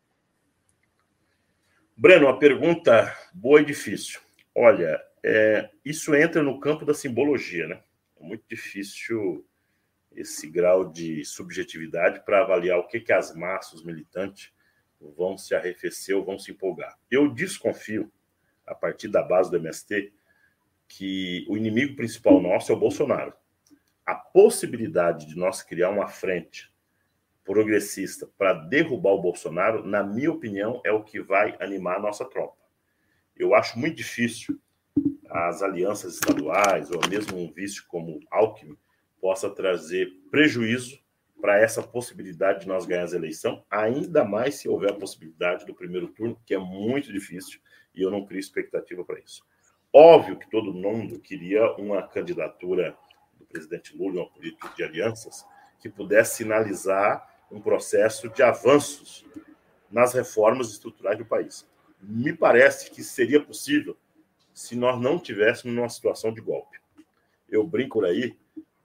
[1.95, 4.19] Breno, uma pergunta boa e difícil.
[4.55, 7.81] Olha, é, isso entra no campo da simbologia, né?
[8.23, 9.45] É muito difícil
[10.15, 14.53] esse grau de subjetividade para avaliar o que, que as massas militantes
[15.17, 16.97] vão se arrefecer ou vão se empolgar.
[17.11, 18.09] Eu desconfio,
[18.65, 20.13] a partir da base do MST,
[20.87, 23.33] que o inimigo principal nosso é o Bolsonaro.
[24.05, 26.73] A possibilidade de nós criar uma frente
[27.43, 32.23] progressista para derrubar o Bolsonaro, na minha opinião, é o que vai animar a nossa
[32.23, 32.63] tropa.
[33.35, 34.61] Eu acho muito difícil
[35.33, 38.77] as alianças estaduais, ou mesmo um vice como Alckmin,
[39.19, 40.99] possa trazer prejuízo
[41.41, 45.73] para essa possibilidade de nós ganhar a eleição, ainda mais se houver a possibilidade do
[45.73, 47.59] primeiro turno, que é muito difícil,
[47.95, 49.43] e eu não crio expectativa para isso.
[49.91, 52.95] Óbvio que todo mundo queria uma candidatura
[53.37, 55.45] do presidente Lula, uma política de alianças,
[55.79, 59.25] que pudesse sinalizar um processo de avanços
[59.91, 61.67] nas reformas estruturais do país.
[62.01, 63.97] Me parece que seria possível
[64.53, 66.79] se nós não tivéssemos uma situação de golpe.
[67.49, 68.37] Eu brinco por aí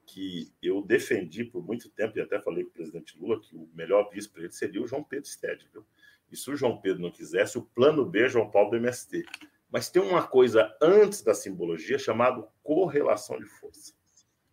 [0.05, 3.69] que eu defendi por muito tempo, e até falei com o presidente Lula, que o
[3.75, 5.69] melhor vice para ele seria o João Pedro Stede.
[5.71, 5.85] Viu?
[6.31, 9.23] E se o João Pedro não quisesse, o plano B é João Paulo do MST.
[9.71, 13.93] Mas tem uma coisa antes da simbologia chamada correlação de força.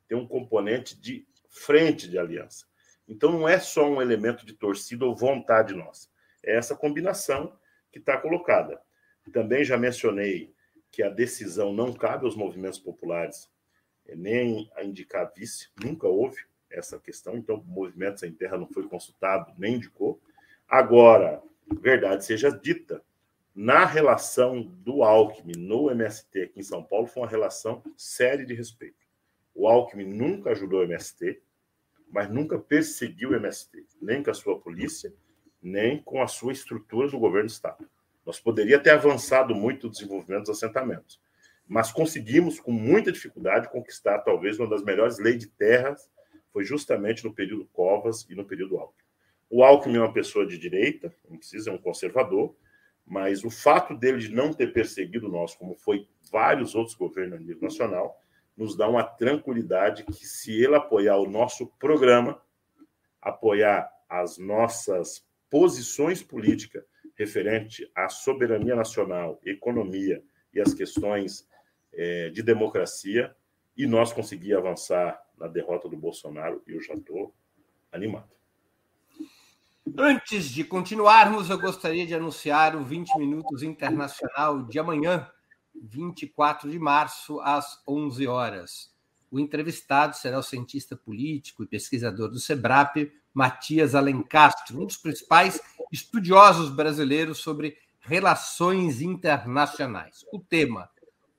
[0.07, 2.66] Tem um componente de frente de aliança.
[3.09, 6.09] Então não é só um elemento de torcida ou vontade nossa.
[6.44, 7.59] É essa combinação
[7.90, 8.81] que está colocada.
[9.33, 10.55] Também já mencionei
[10.96, 13.50] que a decisão não cabe aos movimentos populares,
[14.06, 16.38] é, nem a indicar vice, nunca houve
[16.70, 20.18] essa questão, então o movimento sem terra não foi consultado, nem indicou.
[20.66, 23.02] Agora, verdade seja dita,
[23.54, 28.54] na relação do Alckmin no MST aqui em São Paulo, foi uma relação séria de
[28.54, 29.04] respeito.
[29.54, 31.42] O Alckmin nunca ajudou o MST,
[32.09, 35.12] mas nunca perseguiu o MST, nem com a sua polícia,
[35.61, 37.87] nem com a sua estrutura do governo do Estado.
[38.26, 41.20] Nós poderíamos ter avançado muito o desenvolvimento dos assentamentos,
[41.64, 46.10] mas conseguimos, com muita dificuldade, conquistar talvez uma das melhores leis de terras,
[46.52, 49.04] foi justamente no período Covas e no período Alckmin.
[49.48, 52.56] O Alckmin é uma pessoa de direita, não precisa, é um conservador,
[53.06, 57.40] mas o fato dele de não ter perseguido nós, como foi vários outros governos a
[57.40, 58.20] nível nacional,
[58.56, 62.42] nos dá uma tranquilidade que se ele apoiar o nosso programa,
[63.22, 66.84] apoiar as nossas posições políticas
[67.16, 71.48] referente à soberania nacional, economia e as questões
[71.92, 73.35] é, de democracia,
[73.76, 77.35] e nós conseguir avançar na derrota do Bolsonaro, eu já estou
[77.92, 78.31] animado.
[79.96, 85.31] Antes de continuarmos, eu gostaria de anunciar o 20 Minutos Internacional de amanhã,
[85.74, 88.94] 24 de março, às 11 horas.
[89.31, 95.61] O entrevistado será o cientista político e pesquisador do SEBRAP, Matias Alencastro, um dos principais
[95.92, 100.25] estudiosos brasileiros sobre relações internacionais.
[100.33, 100.88] O tema: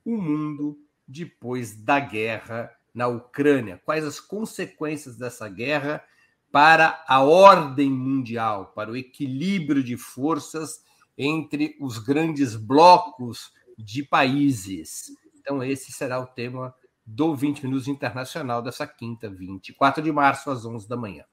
[0.06, 3.82] o mundo depois da guerra na Ucrânia.
[3.86, 6.04] Quais as consequências dessa guerra
[6.52, 10.82] para a ordem mundial, para o equilíbrio de forças
[11.18, 15.12] entre os grandes blocos de países.
[15.36, 16.74] Então, esse será o tema
[17.06, 21.24] do 20 Minutos Internacional dessa quinta, 24 de março, às 11 da manhã.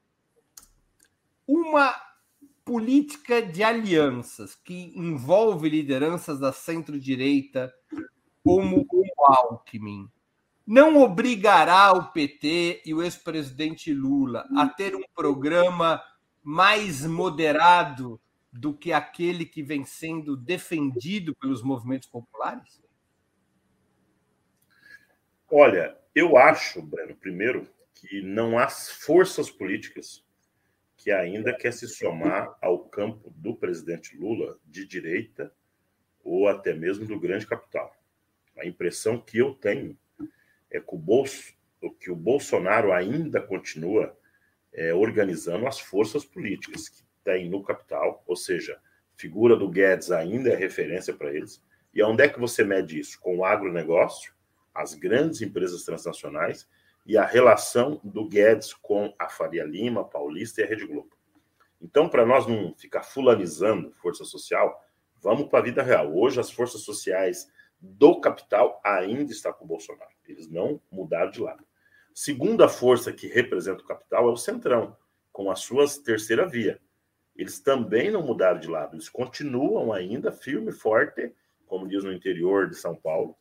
[1.46, 1.94] uma
[2.64, 7.72] política de alianças que envolve lideranças da centro-direita,
[8.44, 10.08] como o Alckmin,
[10.66, 16.02] não obrigará o PT e o ex-presidente Lula a ter um programa
[16.42, 18.20] mais moderado
[18.52, 22.82] do que aquele que vem sendo defendido pelos movimentos populares?
[25.50, 30.24] Olha, eu acho, Breno, primeiro, que não há forças políticas
[30.96, 35.52] que ainda quer se somar ao campo do presidente Lula de direita
[36.22, 37.96] ou até mesmo do grande capital.
[38.56, 39.98] A impressão que eu tenho
[40.70, 41.52] é que o, Bolso,
[41.98, 44.16] que o Bolsonaro ainda continua
[44.72, 48.78] é, organizando as forças políticas que tem no capital, ou seja,
[49.16, 51.62] figura do Guedes ainda é referência para eles.
[51.94, 53.20] E onde é que você mede isso?
[53.20, 54.32] Com o agronegócio,
[54.74, 56.68] as grandes empresas transnacionais
[57.04, 61.10] e a relação do Guedes com a Faria Lima, Paulista e a Rede Globo.
[61.80, 64.80] Então, para nós não ficar fulanizando força social,
[65.20, 66.16] vamos para a vida real.
[66.16, 70.12] Hoje, as forças sociais do capital ainda estão com o Bolsonaro.
[70.26, 71.64] Eles não mudaram de lado.
[72.14, 74.96] Segunda força que representa o capital é o Centrão,
[75.32, 76.80] com as suas terceira via.
[77.34, 81.34] Eles também não mudaram de lado, eles continuam ainda firme e forte,
[81.66, 83.34] como diz no interior de São Paulo,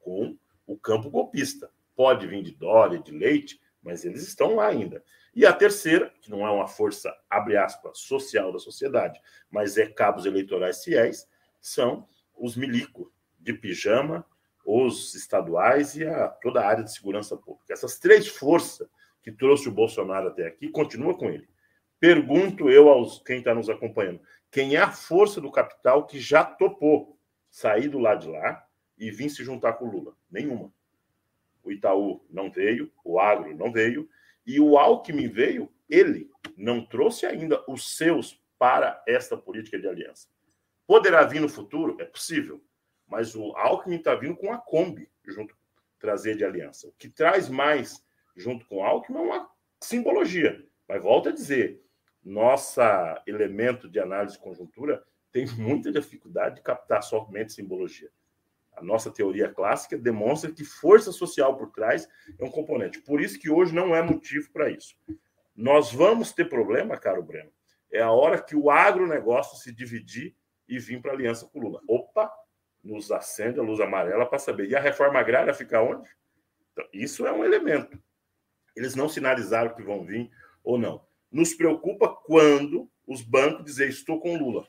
[0.00, 0.36] com,
[0.66, 5.02] o campo golpista pode vir de Dória, de Leite, mas eles estão lá ainda.
[5.34, 9.86] E a terceira, que não é uma força, abre aspas, social da sociedade, mas é
[9.86, 11.28] cabos eleitorais fiéis,
[11.60, 14.26] são os milico de pijama,
[14.64, 17.72] os estaduais e a, toda a área de segurança pública.
[17.72, 18.88] Essas três forças
[19.22, 21.48] que trouxe o Bolsonaro até aqui, continua com ele.
[21.98, 26.44] Pergunto eu aos quem está nos acompanhando, quem é a força do capital que já
[26.44, 27.18] topou
[27.50, 28.65] sair do lado de lá
[28.98, 30.16] e vir se juntar com o Lula?
[30.30, 30.72] Nenhuma
[31.66, 34.08] o Itaú não veio, o Agro não veio,
[34.46, 40.28] e o Alckmin veio, ele não trouxe ainda os seus para esta política de aliança.
[40.86, 41.96] Poderá vir no futuro?
[42.00, 42.62] É possível,
[43.06, 45.56] mas o Alckmin está vindo com a Kombi junto
[45.98, 46.86] trazer de aliança.
[46.86, 48.04] O que traz mais
[48.36, 50.64] junto com o Alckmin é uma simbologia.
[50.88, 51.82] Mas volto a dizer,
[52.22, 58.10] nossa elemento de análise conjuntura tem muita dificuldade de captar somente simbologia
[58.76, 62.06] a nossa teoria clássica demonstra que força social por trás
[62.38, 63.00] é um componente.
[63.00, 64.94] Por isso que hoje não é motivo para isso.
[65.56, 67.50] Nós vamos ter problema, caro Breno,
[67.90, 70.36] é a hora que o agronegócio se dividir
[70.68, 71.80] e vir para a aliança com Lula.
[71.88, 72.30] Opa,
[72.84, 74.68] nos acende a luz amarela para saber.
[74.68, 76.08] E a reforma agrária fica onde?
[76.72, 77.98] Então, isso é um elemento.
[78.76, 80.30] Eles não sinalizaram que vão vir
[80.62, 81.02] ou não.
[81.32, 84.68] Nos preocupa quando os bancos dizem estou com Lula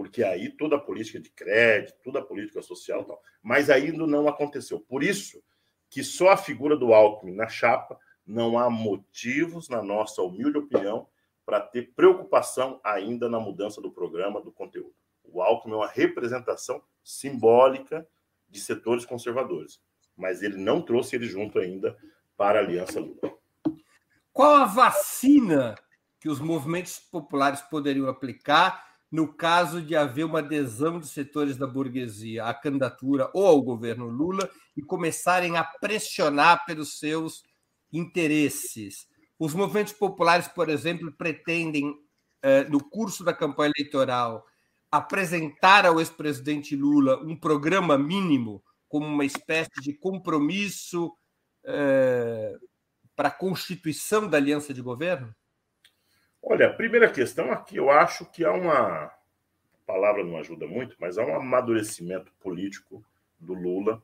[0.00, 3.22] porque aí toda a política de crédito, toda a política social, tal.
[3.42, 4.80] mas ainda não aconteceu.
[4.80, 5.42] Por isso
[5.90, 11.06] que só a figura do Alckmin na chapa não há motivos, na nossa humilde opinião,
[11.44, 14.94] para ter preocupação ainda na mudança do programa, do conteúdo.
[15.22, 18.08] O Alckmin é uma representação simbólica
[18.48, 19.82] de setores conservadores,
[20.16, 21.94] mas ele não trouxe ele junto ainda
[22.38, 23.36] para a Aliança Lula.
[24.32, 25.74] Qual a vacina
[26.18, 31.66] que os movimentos populares poderiam aplicar no caso de haver uma adesão de setores da
[31.66, 37.42] burguesia à candidatura ou ao governo Lula e começarem a pressionar pelos seus
[37.92, 39.08] interesses.
[39.38, 41.92] Os movimentos populares, por exemplo, pretendem,
[42.42, 44.46] eh, no curso da campanha eleitoral,
[44.92, 51.12] apresentar ao ex-presidente Lula um programa mínimo, como uma espécie de compromisso
[51.64, 52.56] eh,
[53.16, 55.34] para a constituição da aliança de governo?
[56.42, 59.04] Olha, a primeira questão aqui, eu acho que há uma.
[59.04, 59.12] A
[59.86, 63.04] palavra não ajuda muito, mas há um amadurecimento político
[63.38, 64.02] do Lula,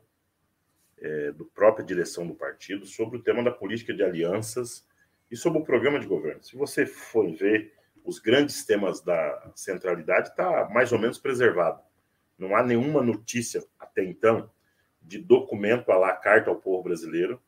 [0.99, 4.87] é, do própria direção do partido, sobre o tema da política de alianças
[5.31, 6.43] e sobre o programa de governo.
[6.43, 7.73] Se você for ver
[8.05, 11.81] os grandes temas da centralidade, está mais ou menos preservado.
[12.39, 14.51] Não há nenhuma notícia até então
[15.01, 17.41] de documento a lá carta ao povo brasileiro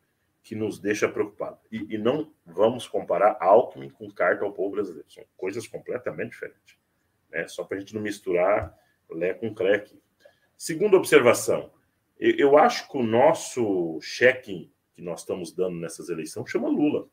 [0.43, 1.59] que nos deixa preocupado.
[1.71, 5.11] E, e, não vamos comparar Alckmin com carta ao povo brasileiro.
[5.11, 6.79] São coisas completamente diferentes.
[7.31, 7.47] Né?
[7.49, 8.75] Só para a gente não misturar
[9.11, 10.01] Lé com creque.
[10.57, 11.71] Segunda observação,
[12.19, 14.45] eu, eu acho que o nosso check
[14.99, 17.07] que nós estamos dando nessas eleições chama Lula.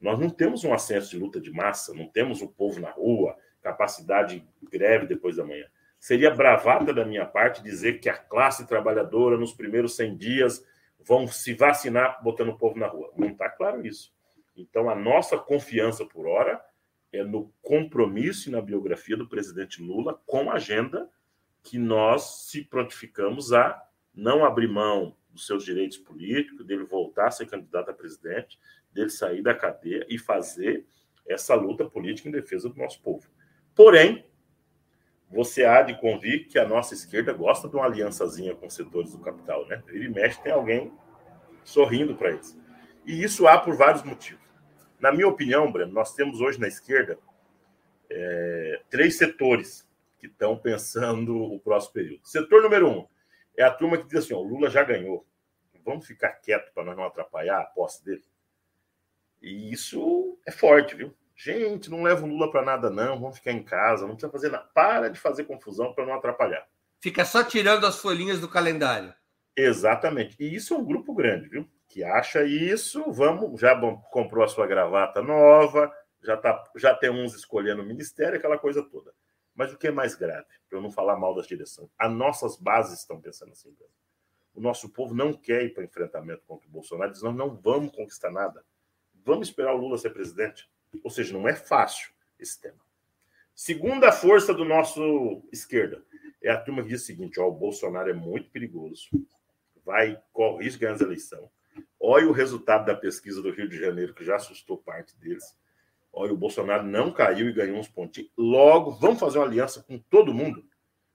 [0.00, 3.36] Nós não temos um ascenso de luta de massa, não temos o povo na rua,
[3.60, 5.66] capacidade de greve depois da manhã.
[5.98, 10.64] Seria bravata da minha parte dizer que a classe trabalhadora, nos primeiros 100 dias,
[11.06, 13.12] vão se vacinar botando o povo na rua.
[13.16, 14.12] Não está claro isso.
[14.56, 16.60] Então, a nossa confiança por hora
[17.12, 21.08] é no compromisso e na biografia do presidente Lula com a agenda
[21.62, 23.80] que nós se prontificamos a
[24.14, 28.58] não abrir mão dos seus direitos políticos, dele voltar a ser candidato a presidente,
[28.90, 30.86] dele sair da cadeia e fazer
[31.26, 33.28] essa luta política em defesa do nosso povo.
[33.74, 34.24] Porém,
[35.30, 39.18] você há de convir que a nossa esquerda gosta de uma aliançazinha com setores do
[39.18, 39.82] capital, né?
[39.88, 40.92] Ele mexe, tem alguém
[41.64, 42.56] sorrindo para eles.
[43.04, 44.44] E isso há por vários motivos.
[45.00, 47.18] Na minha opinião, Breno, nós temos hoje na esquerda
[48.08, 49.86] é, três setores
[50.18, 52.20] que estão pensando o próximo período.
[52.26, 53.06] Setor número um
[53.56, 55.26] é a turma que diz assim: o Lula já ganhou,
[55.84, 58.24] vamos ficar quieto para nós não atrapalhar a posse dele.
[59.42, 61.14] E isso é forte, viu?
[61.36, 63.20] Gente, não leva o Lula para nada, não.
[63.20, 64.68] Vamos ficar em casa, não precisa fazer nada.
[64.74, 66.66] Para de fazer confusão para não atrapalhar.
[67.00, 69.14] Fica só tirando as folhinhas do calendário.
[69.54, 70.36] Exatamente.
[70.40, 71.68] E isso é um grupo grande, viu?
[71.88, 73.78] Que acha isso, vamos, já
[74.10, 78.82] comprou a sua gravata nova, já, tá, já tem uns escolhendo o ministério, aquela coisa
[78.82, 79.12] toda.
[79.54, 82.56] Mas o que é mais grave, para eu não falar mal das direções, as nossas
[82.56, 83.74] bases estão pensando assim.
[84.52, 87.94] O nosso povo não quer ir para enfrentamento contra o Bolsonaro, diz: nós não vamos
[87.94, 88.64] conquistar nada.
[89.24, 90.68] Vamos esperar o Lula ser presidente.
[91.04, 92.78] Ou seja, não é fácil esse tema.
[93.54, 96.04] Segunda força do nosso esquerda
[96.42, 99.08] é a turma que diz o seguinte: ó, o Bolsonaro é muito perigoso,
[99.84, 101.48] vai corre risco de ganhar as eleições.
[101.98, 105.56] Olha o resultado da pesquisa do Rio de Janeiro, que já assustou parte deles.
[106.12, 108.30] Olha, o Bolsonaro não caiu e ganhou uns pontinhos.
[108.36, 110.64] Logo, vamos fazer uma aliança com todo mundo.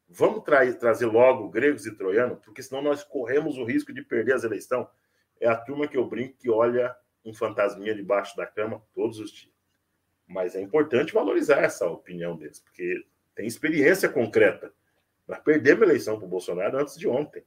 [0.08, 4.34] Vamos tra trazer logo gregos e troianos, porque senão nós corremos o risco de perder
[4.34, 4.88] as eleições.
[5.40, 9.32] É a turma que eu brinco que olha um fantasminha debaixo da cama todos os
[9.32, 9.51] dias.
[10.32, 13.06] Mas é importante valorizar essa opinião deles, porque
[13.36, 14.74] tem experiência concreta.
[15.28, 17.44] Nós perdemos a eleição para o Bolsonaro antes de ontem.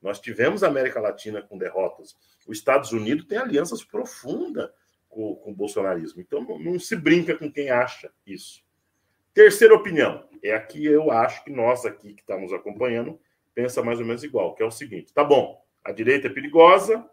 [0.00, 2.16] Nós tivemos a América Latina com derrotas.
[2.46, 4.70] Os Estados Unidos tem alianças profundas
[5.08, 6.20] com, com o bolsonarismo.
[6.20, 8.64] Então, não, não se brinca com quem acha isso.
[9.34, 13.20] Terceira opinião, é a que eu acho que nós aqui que estamos acompanhando
[13.54, 17.08] pensa mais ou menos igual, que é o seguinte: tá bom, a direita é perigosa,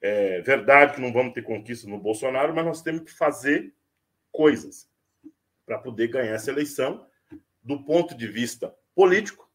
[0.00, 3.72] é verdade que não vamos ter conquista no Bolsonaro, mas nós temos que fazer
[4.36, 4.86] coisas
[5.64, 7.06] para poder ganhar essa eleição
[7.62, 9.50] do ponto de vista político,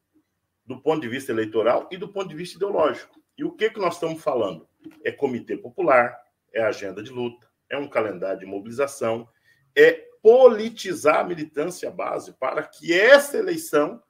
[0.65, 3.21] do ponto de vista eleitoral e do ponto de vista ideológico.
[3.37, 4.67] E o que, que nós estamos falando?
[5.03, 6.17] É comitê popular,
[6.51, 9.29] é agenda de luta, é um calendário de mobilização,
[9.75, 14.01] é politizar a militância base para que essa eleição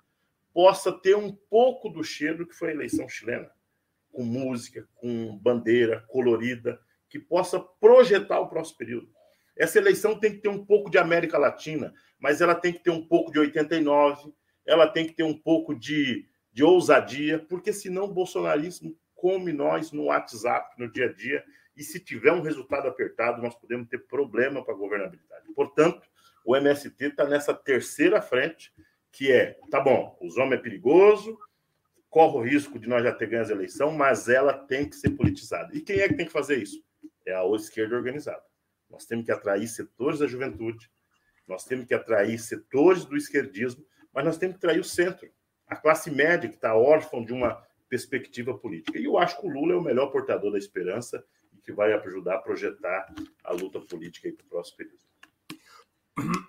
[0.53, 3.51] possa ter um pouco do cheiro que foi a eleição chilena,
[4.11, 9.20] com música, com bandeira colorida, que possa projetar o próximo período.
[9.61, 12.89] Essa eleição tem que ter um pouco de América Latina, mas ela tem que ter
[12.89, 14.33] um pouco de 89,
[14.65, 19.91] ela tem que ter um pouco de, de ousadia, porque senão o bolsonarismo come nós
[19.91, 21.43] no WhatsApp, no dia a dia,
[21.77, 25.53] e se tiver um resultado apertado, nós podemos ter problema para a governabilidade.
[25.53, 26.09] Portanto,
[26.43, 28.73] o MST está nessa terceira frente,
[29.11, 31.37] que é, tá bom, os homens é perigoso,
[32.09, 35.11] corre o risco de nós já ter ganho as eleições, mas ela tem que ser
[35.11, 35.69] politizada.
[35.77, 36.83] E quem é que tem que fazer isso?
[37.27, 38.41] É a esquerda organizada.
[38.91, 40.89] Nós temos que atrair setores da juventude,
[41.47, 45.29] nós temos que atrair setores do esquerdismo, mas nós temos que atrair o centro,
[45.67, 47.55] a classe média que está órfã de uma
[47.89, 48.99] perspectiva política.
[48.99, 51.93] E eu acho que o Lula é o melhor portador da esperança e que vai
[51.93, 53.13] ajudar a projetar
[53.43, 55.01] a luta política para o próximo período.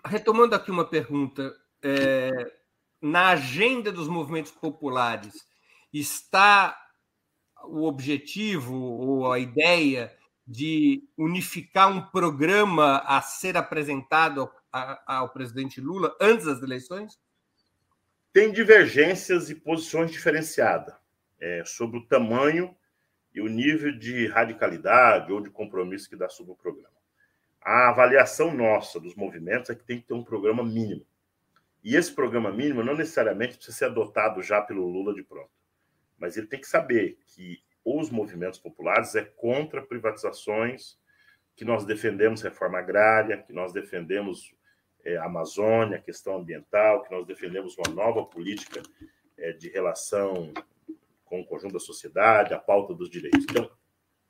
[0.05, 2.31] Retomando aqui uma pergunta, é,
[3.01, 5.47] na agenda dos movimentos populares
[5.93, 6.79] está
[7.65, 10.17] o objetivo ou a ideia
[10.47, 14.51] de unificar um programa a ser apresentado
[15.07, 17.21] ao, presidente Lula antes das eleições?
[18.33, 20.95] Tem divergências e posições diferenciadas
[21.41, 22.75] é, sobre o tamanho
[23.35, 26.89] e o nível de radicalidade ou de compromisso que dá sobre o programa.
[27.61, 31.07] A avaliação nossa dos movimentos é que tem que ter um programa mínimo.
[31.85, 35.51] E esse programa mínimo não necessariamente precisa ser adotado já pelo Lula de pronto.
[36.19, 40.99] Mas ele tem que saber que os movimentos populares é contra privatizações,
[41.57, 44.55] que nós defendemos reforma agrária, que nós defendemos
[45.05, 48.83] é, Amazônia, questão ambiental, que nós defendemos uma nova política
[49.37, 50.53] é, de relação
[51.25, 53.45] com o conjunto da sociedade, a pauta dos direitos.
[53.45, 53.71] Então,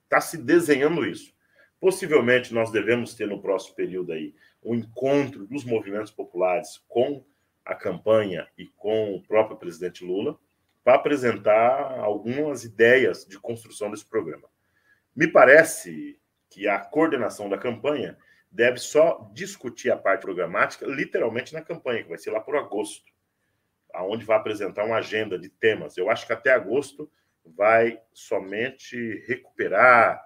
[0.05, 1.35] está se desenhando isso.
[1.81, 7.25] Possivelmente nós devemos ter no próximo período aí um encontro dos movimentos populares com
[7.65, 10.39] a campanha e com o próprio presidente Lula
[10.85, 14.49] para apresentar algumas ideias de construção desse programa.
[15.15, 16.19] Me parece
[16.51, 18.19] que a coordenação da campanha
[18.51, 23.11] deve só discutir a parte programática literalmente na campanha, que vai ser lá por agosto,
[23.93, 25.97] aonde vai apresentar uma agenda de temas.
[25.97, 27.11] Eu acho que até agosto
[27.45, 30.23] vai somente recuperar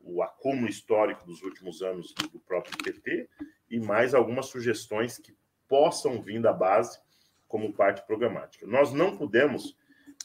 [0.00, 3.28] o acúmulo histórico dos últimos anos do próprio PT
[3.70, 5.36] e mais algumas sugestões que
[5.68, 6.98] possam vir da base
[7.46, 8.66] como parte programática.
[8.66, 9.76] Nós não podemos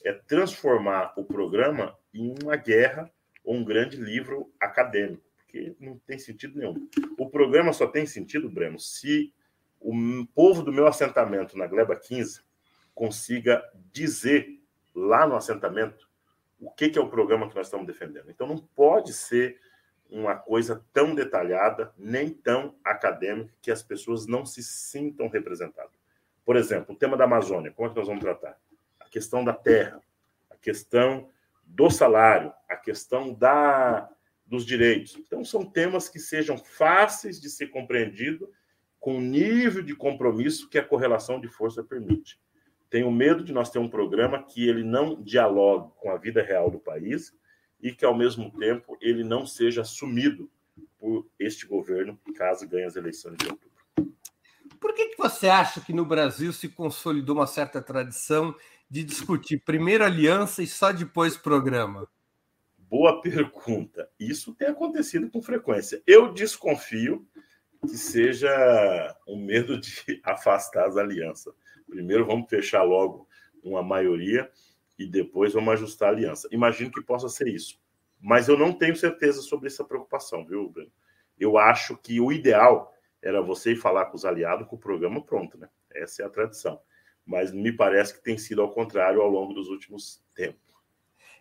[0.04, 3.12] é transformar o programa em uma guerra
[3.44, 6.90] ou um grande livro acadêmico, porque não tem sentido nenhum.
[7.18, 9.34] O programa só tem sentido, Breno, se
[9.80, 12.42] o povo do meu assentamento na Gleba 15
[12.96, 14.60] consiga dizer
[14.96, 16.08] lá no assentamento
[16.60, 18.30] o que, que é o programa que nós estamos defendendo.
[18.30, 19.60] Então, não pode ser
[20.10, 25.92] uma coisa tão detalhada, nem tão acadêmica, que as pessoas não se sintam representadas.
[26.46, 28.58] Por exemplo, o tema da Amazônia, como é que nós vamos tratar?
[29.14, 30.02] Questão da terra,
[30.50, 31.30] a questão
[31.64, 34.10] do salário, a questão da,
[34.44, 35.16] dos direitos.
[35.16, 38.52] Então, são temas que sejam fáceis de ser compreendido
[39.00, 42.40] com o nível de compromisso que a correlação de força permite.
[42.90, 46.72] Tenho medo de nós ter um programa que ele não dialogue com a vida real
[46.72, 47.32] do país
[47.80, 50.50] e que, ao mesmo tempo, ele não seja assumido
[50.98, 53.74] por este governo, caso ganhe as eleições de outubro.
[54.80, 58.56] Por que, que você acha que no Brasil se consolidou uma certa tradição
[58.90, 62.08] de discutir primeiro aliança e só depois programa?
[62.78, 64.10] Boa pergunta.
[64.20, 66.02] Isso tem acontecido com frequência.
[66.06, 67.28] Eu desconfio
[67.82, 71.54] que seja um medo de afastar as alianças.
[71.88, 73.28] Primeiro vamos fechar logo
[73.64, 74.50] uma maioria
[74.98, 76.48] e depois vamos ajustar a aliança.
[76.52, 77.80] Imagino que possa ser isso.
[78.22, 80.92] Mas eu não tenho certeza sobre essa preocupação, viu, Breno?
[81.38, 85.22] Eu acho que o ideal era você ir falar com os aliados com o programa
[85.24, 85.68] pronto, né?
[85.92, 86.80] Essa é a tradição.
[87.26, 90.62] Mas me parece que tem sido ao contrário ao longo dos últimos tempos.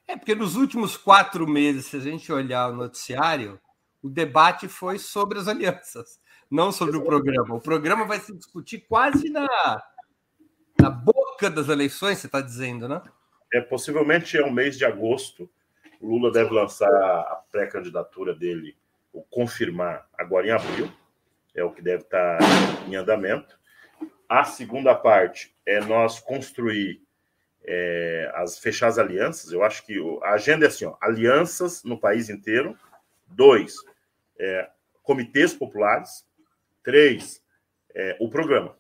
[0.06, 3.60] É, porque nos últimos quatro meses, se a gente olhar o noticiário,
[4.02, 6.20] o debate foi sobre as alianças,
[6.50, 7.54] não sobre o programa.
[7.54, 9.46] O programa vai se discutir quase na,
[10.80, 13.00] na boca das eleições, você está dizendo, né?
[13.52, 15.48] É, possivelmente é o mês de agosto.
[16.00, 18.76] O Lula deve lançar a pré-candidatura dele,
[19.12, 20.90] ou confirmar agora em abril.
[21.54, 22.38] É o que deve estar
[22.88, 23.58] em andamento.
[24.32, 27.02] A segunda parte é nós construir
[27.62, 29.52] é, as fechar as alianças.
[29.52, 32.74] Eu acho que a agenda é assim: ó, alianças no país inteiro.
[33.26, 33.74] Dois,
[34.38, 34.70] é,
[35.02, 36.26] comitês populares.
[36.82, 37.42] Três,
[37.94, 38.74] é, o programa.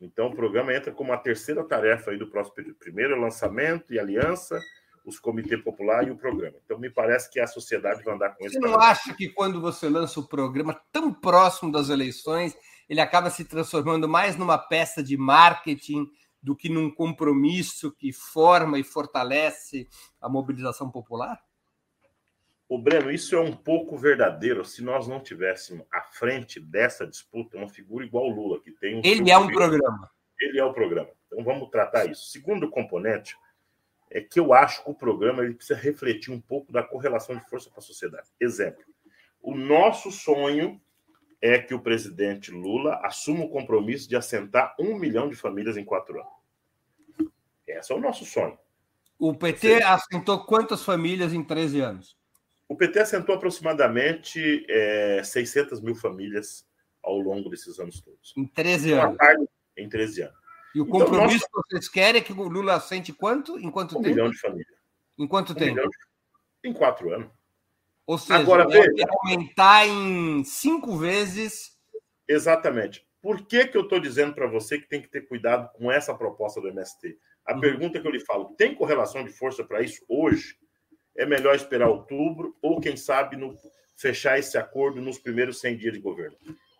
[0.00, 2.76] Então, o programa entra como a terceira tarefa aí do próximo período.
[2.76, 4.58] Primeiro, lançamento e aliança,
[5.04, 6.56] os comitês popular e o programa.
[6.64, 8.54] Então, me parece que a sociedade vai andar com isso.
[8.54, 12.56] Você não acha que quando você lança o programa tão próximo das eleições,
[12.88, 16.08] ele acaba se transformando mais numa peça de marketing
[16.42, 19.88] do que num compromisso que forma e fortalece
[20.20, 21.40] a mobilização popular?
[22.68, 27.58] O Breno, isso é um pouco verdadeiro se nós não tivéssemos à frente dessa disputa
[27.58, 29.02] uma figura igual o Lula, que tem um.
[29.04, 30.10] Ele é um programa.
[30.40, 31.10] Ele é o programa.
[31.26, 32.30] Então vamos tratar isso.
[32.30, 33.36] Segundo componente
[34.10, 37.48] é que eu acho que o programa ele precisa refletir um pouco da correlação de
[37.48, 38.28] força para a sociedade.
[38.40, 38.82] Exemplo:
[39.42, 40.80] o nosso sonho
[41.42, 45.84] é que o presidente Lula assuma o compromisso de assentar um milhão de famílias em
[45.84, 47.32] quatro anos.
[47.66, 48.56] Esse é o nosso sonho.
[49.18, 52.16] O PT assentou quantas famílias em 13 anos?
[52.68, 56.66] O PT assentou aproximadamente é, 600 mil famílias
[57.02, 58.32] ao longo desses anos todos.
[58.36, 59.16] Em 13 anos.
[59.76, 60.42] Em 13 anos.
[60.74, 63.58] E o então, compromisso que vocês querem é que o Lula assente quanto?
[63.58, 64.08] Em quanto um tempo?
[64.08, 64.78] Um milhão de famílias.
[65.18, 65.80] Em quanto um tempo?
[65.80, 66.68] De...
[66.68, 67.30] Em quatro anos.
[68.06, 71.72] Ou seja, Agora, veja, aumentar em cinco vezes.
[72.28, 73.06] Exatamente.
[73.20, 76.12] Por que, que eu estou dizendo para você que tem que ter cuidado com essa
[76.14, 77.16] proposta do MST?
[77.46, 77.60] A uhum.
[77.60, 80.56] pergunta que eu lhe falo: tem correlação de força para isso hoje?
[81.16, 83.56] é melhor esperar outubro ou, quem sabe, no,
[83.96, 86.36] fechar esse acordo nos primeiros 100 dias de governo.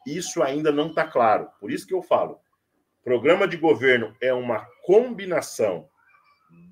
[0.06, 1.48] Isso ainda não está claro.
[1.60, 2.40] Por isso que eu falo:
[3.04, 5.88] programa de governo é uma combinação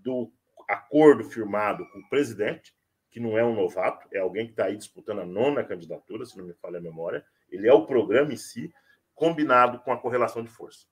[0.03, 0.33] do
[0.69, 2.75] acordo firmado com o presidente,
[3.11, 6.39] que não é um novato, é alguém que está aí disputando a nona candidatura, se
[6.39, 7.25] não me falha a memória.
[7.51, 8.73] Ele é o programa em si,
[9.15, 10.87] combinado com a correlação de força.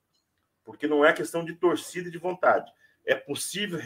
[0.64, 2.70] Porque não é questão de torcida e de vontade.
[3.06, 3.78] É possível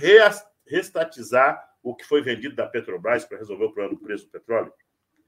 [0.67, 4.73] restatizar o que foi vendido da Petrobras para resolver o problema do preço do petróleo?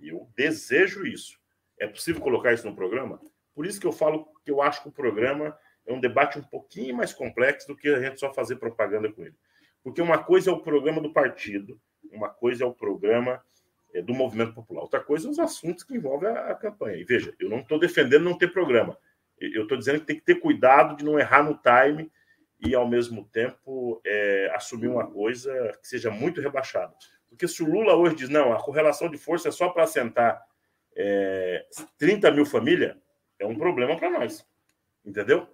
[0.01, 1.39] E eu desejo isso.
[1.79, 3.21] É possível colocar isso no programa?
[3.55, 6.43] Por isso que eu falo que eu acho que o programa é um debate um
[6.43, 9.37] pouquinho mais complexo do que a gente só fazer propaganda com ele.
[9.83, 11.81] Porque uma coisa é o programa do partido,
[12.13, 13.43] uma coisa é o programa
[13.93, 16.97] é, do movimento popular, outra coisa é os assuntos que envolvem a, a campanha.
[16.97, 18.99] E veja, eu não estou defendendo não ter programa.
[19.39, 22.11] Eu estou dizendo que tem que ter cuidado de não errar no time
[22.61, 26.95] e, ao mesmo tempo, é, assumir uma coisa que seja muito rebaixada.
[27.29, 30.41] Porque se o Lula hoje diz, não, a correlação de força é só para assentar
[30.97, 31.67] é,
[31.99, 32.97] 30 mil famílias,
[33.39, 34.47] é um problema para nós.
[35.05, 35.49] Entendeu?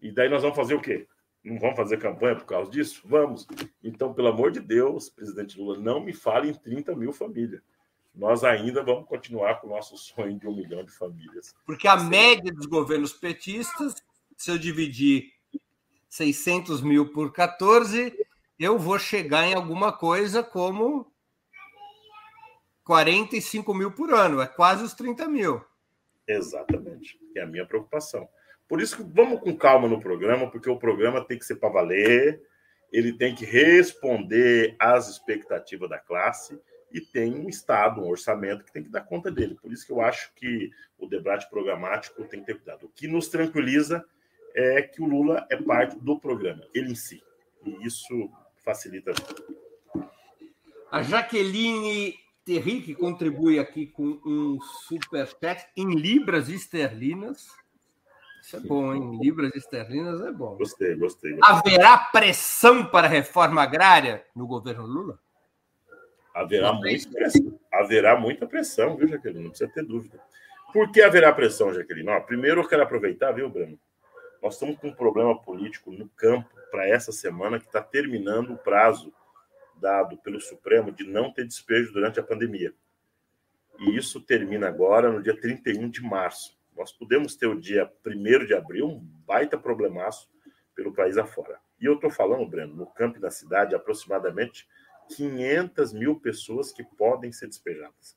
[0.00, 1.06] E daí nós vamos fazer o quê?
[1.44, 3.02] Não vamos fazer campanha por causa disso?
[3.04, 3.46] Vamos.
[3.82, 7.62] Então, pelo amor de Deus, presidente Lula, não me fale em 30 mil famílias.
[8.14, 11.54] Nós ainda vamos continuar com o nosso sonho de um milhão de famílias.
[11.64, 13.94] Porque a média dos governos petistas,
[14.36, 15.32] se eu dividir
[16.08, 18.12] 600 mil por 14,
[18.58, 21.12] eu vou chegar em alguma coisa como
[22.82, 25.62] 45 mil por ano, é quase os 30 mil.
[26.26, 28.28] Exatamente, é a minha preocupação.
[28.68, 31.70] Por isso que vamos com calma no programa, porque o programa tem que ser para
[31.70, 32.42] valer,
[32.92, 36.58] ele tem que responder às expectativas da classe
[36.92, 39.58] e tem um Estado, um orçamento que tem que dar conta dele.
[39.60, 42.86] Por isso que eu acho que o debate programático tem que ter cuidado.
[42.86, 44.04] O que nos tranquiliza
[44.54, 47.22] é que o Lula é parte do programa, ele em si.
[47.64, 48.30] E isso
[48.64, 49.12] facilita.
[50.90, 52.14] A Jaqueline
[52.44, 54.58] Terri, que contribui aqui com um
[54.88, 57.46] super chat em libras esterlinas.
[58.48, 59.18] Isso é bom, hein?
[59.20, 60.56] Libras esterlinas é bom.
[60.56, 61.34] Gostei, gostei.
[61.34, 61.54] gostei.
[61.54, 65.18] Haverá pressão para a reforma agrária no governo Lula?
[66.34, 67.60] Haverá muita pressão.
[67.70, 69.42] Haverá muita pressão, viu, Jaqueline?
[69.42, 70.18] Não precisa ter dúvida.
[70.72, 72.08] Por que haverá pressão, Jaqueline?
[72.08, 73.78] Ó, primeiro, eu quero aproveitar, viu, Bruno?
[74.42, 78.56] Nós estamos com um problema político no campo para essa semana que está terminando o
[78.56, 79.12] prazo
[79.76, 82.72] dado pelo Supremo de não ter despejo durante a pandemia.
[83.78, 86.57] E isso termina agora no dia 31 de março.
[86.78, 90.30] Nós podemos ter o dia 1 de abril, um baita problemaço
[90.76, 91.58] pelo país afora.
[91.80, 94.68] E eu estou falando, Breno, no campo da cidade, aproximadamente
[95.08, 98.16] 500 mil pessoas que podem ser despejadas,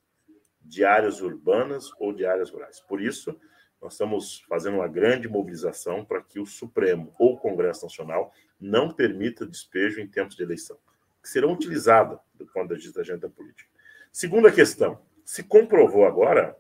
[0.62, 2.80] de áreas urbanas ou de áreas rurais.
[2.82, 3.36] Por isso,
[3.82, 8.93] nós estamos fazendo uma grande mobilização para que o Supremo ou o Congresso Nacional não
[8.93, 10.78] permita despejo em tempos de eleição,
[11.20, 13.68] que serão utilizadas do ponto de vista da agenda política.
[14.12, 16.55] Segunda questão: se comprovou agora,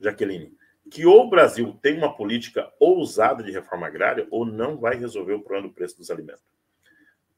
[0.00, 0.56] Jaqueline,
[0.90, 5.32] que ou o Brasil tem uma política ousada de reforma agrária ou não vai resolver
[5.32, 6.44] o problema do preço dos alimentos.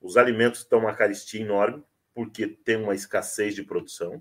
[0.01, 1.83] Os alimentos estão uma caristia enorme,
[2.15, 4.21] porque tem uma escassez de produção,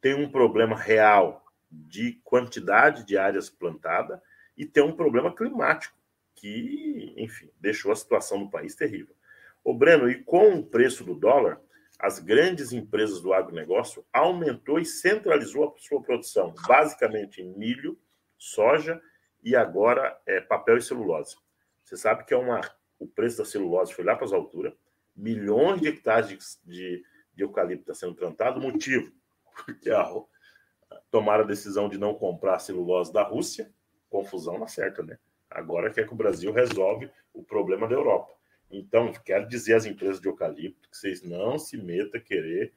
[0.00, 4.20] tem um problema real de quantidade de áreas plantadas
[4.56, 5.96] e tem um problema climático
[6.34, 9.14] que, enfim, deixou a situação do país terrível.
[9.62, 11.60] O Breno, e com o preço do dólar,
[11.98, 17.98] as grandes empresas do agronegócio aumentou e centralizou a sua produção, basicamente em milho,
[18.44, 19.00] soja
[19.42, 21.36] e agora é, papel e celulose.
[21.82, 22.60] Você sabe que é uma,
[22.98, 24.74] o preço da celulose foi lá para as alturas,
[25.16, 27.02] milhões de hectares de,
[27.34, 29.12] de, eucalipto está sendo plantado, motivo,
[29.64, 30.06] porque a,
[31.10, 33.72] tomaram a decisão de não comprar celulose da Rússia,
[34.10, 35.18] confusão na certa, né?
[35.50, 38.32] Agora quer que o Brasil resolve o problema da Europa.
[38.70, 42.72] Então, quero dizer às empresas de eucalipto que vocês não se metam a querer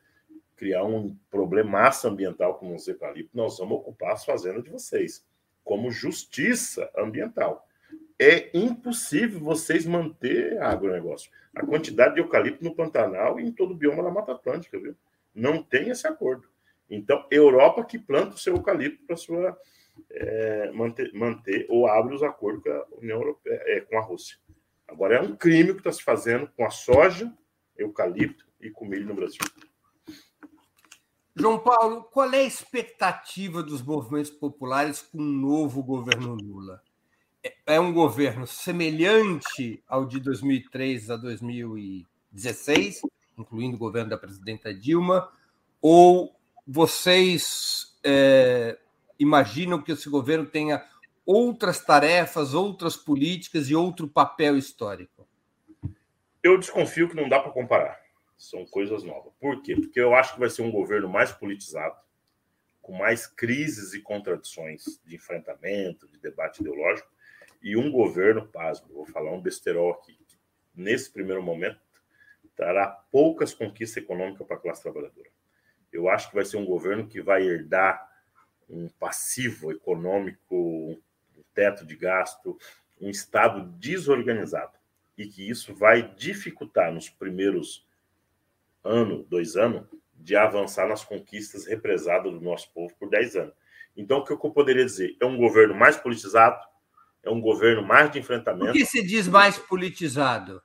[0.56, 3.34] criar um problemaço ambiental com os eucaliptos.
[3.34, 5.27] Nós vamos ocupar as fazendas de vocês
[5.68, 7.68] como justiça ambiental.
[8.18, 11.30] É impossível vocês manter agronegócio.
[11.54, 14.96] A quantidade de eucalipto no Pantanal e em todo o bioma da Mata Atlântica, viu?
[15.36, 16.48] Não tem esse acordo.
[16.90, 19.60] Então, Europa que planta o seu eucalipto para sua
[20.10, 24.38] é, manter, manter ou abre os acordos com a União Europeia, é, com a Rússia.
[24.88, 27.32] Agora é um crime que está se fazendo com a soja,
[27.78, 29.42] eucalipto e com milho no Brasil.
[31.40, 36.82] João Paulo, qual é a expectativa dos movimentos populares com o novo governo Lula?
[37.44, 43.02] É, é um governo semelhante ao de 2003 a 2016,
[43.38, 45.32] incluindo o governo da presidenta Dilma,
[45.80, 46.36] ou
[46.66, 48.80] vocês é,
[49.20, 50.84] imaginam que esse governo tenha
[51.24, 55.28] outras tarefas, outras políticas e outro papel histórico?
[56.42, 58.07] Eu desconfio que não dá para comparar.
[58.38, 59.34] São coisas novas.
[59.40, 59.76] Por quê?
[59.76, 61.96] Porque eu acho que vai ser um governo mais politizado,
[62.82, 67.10] com mais crises e contradições de enfrentamento, de debate ideológico,
[67.62, 70.38] e um governo, pasmo, vou falar um besterol aqui, que
[70.76, 71.80] nesse primeiro momento
[72.56, 75.30] trará poucas conquistas econômicas para a classe trabalhadora.
[75.92, 78.08] Eu acho que vai ser um governo que vai herdar
[78.70, 82.58] um passivo econômico, um teto de gasto,
[83.00, 84.78] um Estado desorganizado.
[85.18, 87.87] E que isso vai dificultar nos primeiros
[88.88, 93.54] ano, dois anos, de avançar nas conquistas represadas do nosso povo por dez anos.
[93.96, 95.16] Então, o que eu poderia dizer?
[95.20, 96.60] É um governo mais politizado,
[97.24, 98.66] é um governo mais de enfrentamento.
[98.66, 100.62] Por que se diz mais politizado?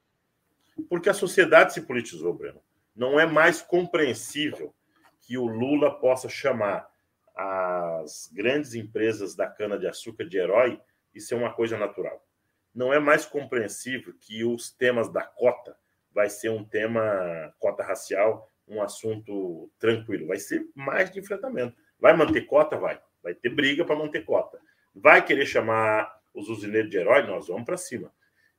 [0.88, 2.60] Porque a sociedade se politizou, Breno.
[2.94, 4.74] Não é mais compreensível
[5.20, 6.90] que o Lula possa chamar
[7.34, 10.80] as grandes empresas da cana-de-açúcar de herói,
[11.14, 12.22] isso é uma coisa natural.
[12.74, 15.76] Não é mais compreensível que os temas da cota
[16.14, 20.26] vai ser um tema, cota racial, um assunto tranquilo.
[20.26, 21.76] Vai ser mais de enfrentamento.
[21.98, 22.76] Vai manter cota?
[22.76, 23.00] Vai.
[23.22, 24.58] Vai ter briga para manter cota.
[24.94, 27.22] Vai querer chamar os usineiros de herói?
[27.26, 28.12] Nós vamos para cima.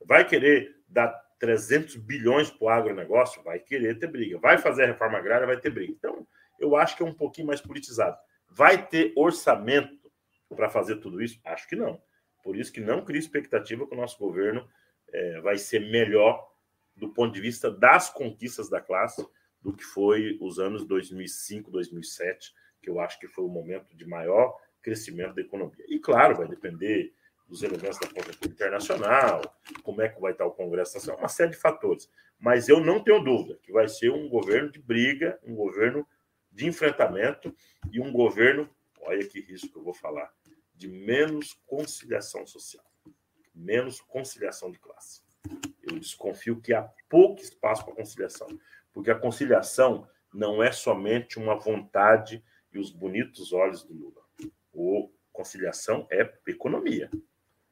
[0.06, 3.44] Vai querer dar 300 bilhões para o agronegócio?
[3.44, 4.40] Vai querer ter briga.
[4.40, 5.48] Vai fazer a reforma agrária?
[5.48, 5.92] Vai ter briga.
[5.92, 6.28] Então,
[6.60, 8.18] eu acho que é um pouquinho mais politizado.
[8.50, 10.12] Vai ter orçamento
[10.56, 11.40] para fazer tudo isso?
[11.44, 12.02] Acho que não.
[12.44, 14.68] Por isso que não cria expectativa que o nosso governo
[15.12, 16.53] é, vai ser melhor
[16.96, 19.26] do ponto de vista das conquistas da classe
[19.62, 24.06] do que foi os anos 2005, 2007, que eu acho que foi o momento de
[24.06, 25.86] maior crescimento da economia.
[25.88, 27.14] E, claro, vai depender
[27.48, 29.42] dos elementos da conjuntura internacional,
[29.82, 32.10] como é que vai estar o Congresso Nacional, uma série de fatores.
[32.40, 36.06] Mas eu não tenho dúvida que vai ser um governo de briga, um governo
[36.52, 37.56] de enfrentamento
[37.92, 38.70] e um governo,
[39.00, 40.34] olha que risco que eu vou falar,
[40.76, 42.84] de menos conciliação social,
[43.56, 45.22] menos conciliação de classe.
[45.84, 48.48] Eu desconfio que há pouco espaço para conciliação,
[48.94, 54.24] porque a conciliação não é somente uma vontade e os bonitos olhos do Lula.
[54.72, 57.10] O conciliação é economia.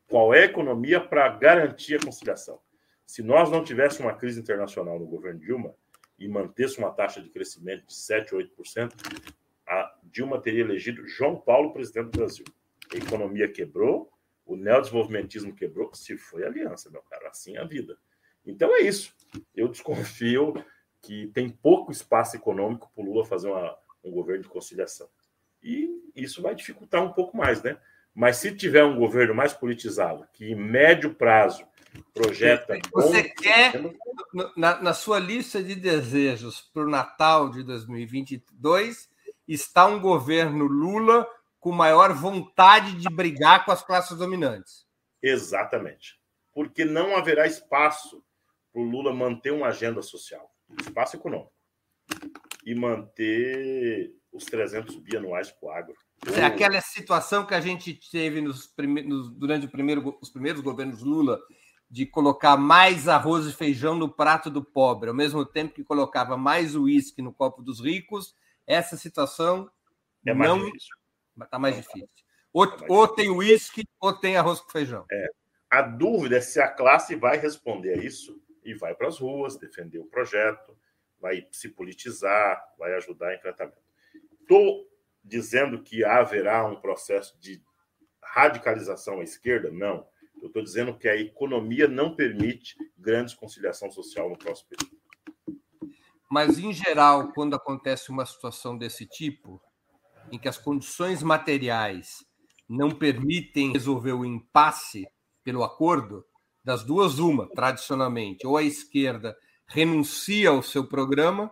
[0.07, 2.59] Qual é a economia para garantir a conciliação?
[3.05, 5.73] Se nós não tivéssemos uma crise internacional no governo Dilma
[6.19, 8.91] e mantesse uma taxa de crescimento de 7 ou 8%,
[9.67, 12.45] a Dilma teria elegido João Paulo presidente do Brasil.
[12.93, 14.11] A economia quebrou,
[14.45, 17.97] o neodesenvolvimentismo quebrou, se foi aliança, meu caro, assim é a vida.
[18.45, 19.13] Então é isso.
[19.55, 20.53] Eu desconfio
[21.01, 25.09] que tem pouco espaço econômico para o Lula fazer uma, um governo de conciliação.
[25.63, 27.77] E isso vai dificultar um pouco mais, né?
[28.13, 31.65] Mas se tiver um governo mais politizado, que em médio prazo
[32.13, 32.77] projeta.
[32.93, 33.81] Você quer,
[34.55, 39.09] na, na sua lista de desejos para o Natal de 2022,
[39.47, 41.27] está um governo Lula
[41.61, 44.85] com maior vontade de brigar com as classes dominantes.
[45.21, 46.19] Exatamente.
[46.51, 48.21] Porque não haverá espaço
[48.73, 50.51] para o Lula manter uma agenda social,
[50.81, 51.53] espaço econômico,
[52.65, 55.95] e manter os 300 bianuais para o agro.
[56.35, 59.03] É aquela situação que a gente teve nos prime...
[59.03, 59.29] nos...
[59.29, 60.17] durante primeiro...
[60.19, 61.39] os primeiros governos Lula,
[61.87, 66.35] de colocar mais arroz e feijão no prato do pobre, ao mesmo tempo que colocava
[66.35, 68.33] mais uísque no copo dos ricos.
[68.65, 69.69] Essa situação
[70.25, 71.00] é mais não difícil.
[71.39, 72.07] Está mais difícil.
[72.53, 75.05] Ou, tá ou tem uísque ou tem arroz com feijão.
[75.11, 75.27] É.
[75.69, 79.57] A dúvida é se a classe vai responder a isso e vai para as ruas
[79.57, 80.77] defender o projeto,
[81.19, 83.81] vai se politizar, vai ajudar em enfrentamento.
[84.41, 84.85] Estou
[85.23, 87.63] dizendo que haverá um processo de
[88.21, 89.71] radicalização à esquerda?
[89.71, 90.05] Não.
[90.41, 95.01] Eu estou dizendo que a economia não permite grande conciliação social no próximo período.
[96.29, 99.61] Mas, em geral, quando acontece uma situação desse tipo,
[100.31, 102.25] em que as condições materiais
[102.67, 105.05] não permitem resolver o impasse
[105.43, 106.25] pelo acordo,
[106.63, 109.35] das duas, uma, tradicionalmente, ou a esquerda
[109.67, 111.51] renuncia ao seu programa,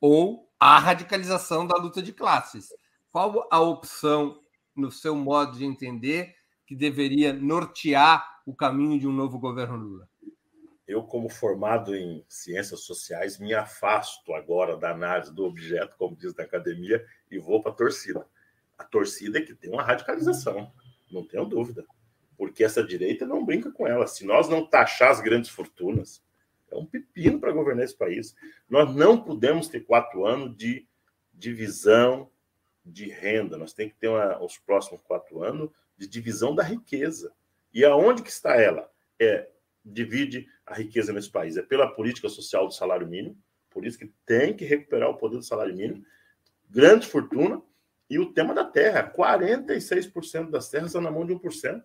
[0.00, 2.68] ou a radicalização da luta de classes.
[3.10, 4.38] Qual a opção,
[4.76, 6.34] no seu modo de entender,
[6.66, 10.09] que deveria nortear o caminho de um novo governo Lula?
[10.90, 16.34] Eu, como formado em ciências sociais, me afasto agora da análise do objeto, como diz
[16.34, 18.26] na academia, e vou para a torcida.
[18.76, 20.72] A torcida é que tem uma radicalização,
[21.08, 21.84] não tenho dúvida.
[22.36, 24.04] Porque essa direita não brinca com ela.
[24.08, 26.24] Se nós não taxar as grandes fortunas,
[26.68, 28.34] é um pepino para governar esse país.
[28.68, 30.88] Nós não podemos ter quatro anos de
[31.32, 32.28] divisão
[32.84, 33.56] de renda.
[33.56, 37.32] Nós temos que ter uma, os próximos quatro anos de divisão da riqueza.
[37.72, 38.90] E aonde que está ela?
[39.20, 39.48] É
[39.84, 41.56] divide a riqueza nesse país.
[41.56, 43.36] É pela política social do salário mínimo,
[43.68, 46.04] por isso que tem que recuperar o poder do salário mínimo,
[46.68, 47.60] grande fortuna
[48.08, 49.12] e o tema da terra.
[49.12, 51.82] 46% das terras estão na mão de 1%.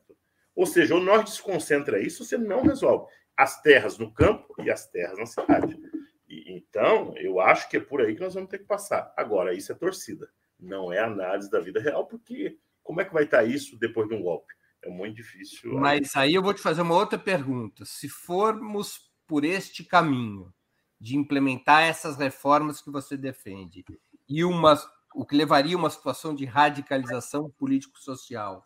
[0.55, 4.87] Ou seja, ou nós desconcentra isso, você não resolve as terras no campo e as
[4.87, 5.77] terras na cidade.
[6.29, 9.11] E, então, eu acho que é por aí que nós vamos ter que passar.
[9.17, 10.29] Agora, isso é torcida,
[10.59, 14.13] não é análise da vida real, porque como é que vai estar isso depois de
[14.13, 14.53] um golpe?
[14.85, 15.73] É muito difícil.
[15.73, 17.83] Mas aí eu vou te fazer uma outra pergunta.
[17.85, 20.53] Se formos por este caminho
[21.01, 23.83] de implementar essas reformas que você defende
[24.29, 24.79] e uma,
[25.13, 28.63] o que levaria a uma situação de radicalização político-social,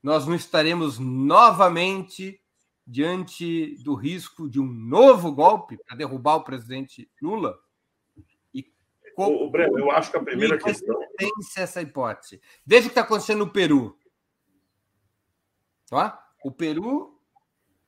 [0.00, 2.40] nós não estaremos novamente
[2.86, 7.58] diante do risco de um novo golpe para derrubar o presidente Lula?
[9.18, 10.96] Como, o Breno, eu acho que a primeira questão.
[11.16, 12.40] Tem essa hipótese.
[12.64, 13.98] Veja o que está acontecendo no Peru.
[15.88, 16.22] Tá?
[16.44, 17.18] O Peru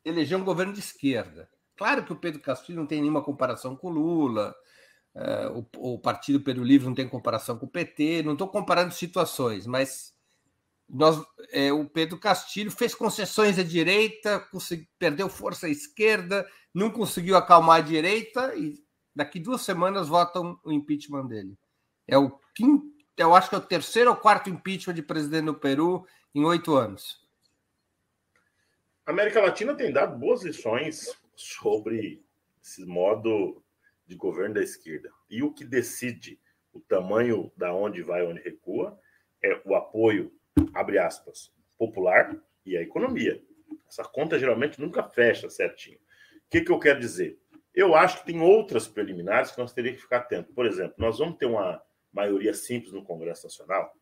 [0.04, 1.48] elegeu um governo de esquerda.
[1.76, 4.54] Claro que o Pedro Castilho não tem nenhuma comparação com Lula,
[5.14, 8.94] é, o, o Partido Peru Livre não tem comparação com o PT, não estou comparando
[8.94, 10.14] situações, mas
[10.88, 11.22] nós,
[11.52, 14.46] é, o Pedro Castilho fez concessões à direita,
[14.98, 18.74] perdeu força à esquerda, não conseguiu acalmar a direita e
[19.14, 21.56] daqui duas semanas votam o impeachment dele.
[22.06, 22.86] É o quinto,
[23.16, 26.74] eu acho que é o terceiro ou quarto impeachment de presidente no Peru em oito
[26.74, 27.19] anos.
[29.10, 32.22] A América Latina tem dado boas lições sobre
[32.62, 33.60] esse modo
[34.06, 35.10] de governo da esquerda.
[35.28, 36.38] E o que decide
[36.72, 38.96] o tamanho da onde vai, onde recua,
[39.42, 40.32] é o apoio
[40.72, 43.42] abre aspas, popular e a economia.
[43.88, 45.98] Essa conta geralmente nunca fecha certinho.
[46.46, 47.36] O que, que eu quero dizer?
[47.74, 50.54] Eu acho que tem outras preliminares que nós teríamos que ficar atentos.
[50.54, 51.82] Por exemplo, nós vamos ter uma
[52.12, 53.92] maioria simples no Congresso Nacional.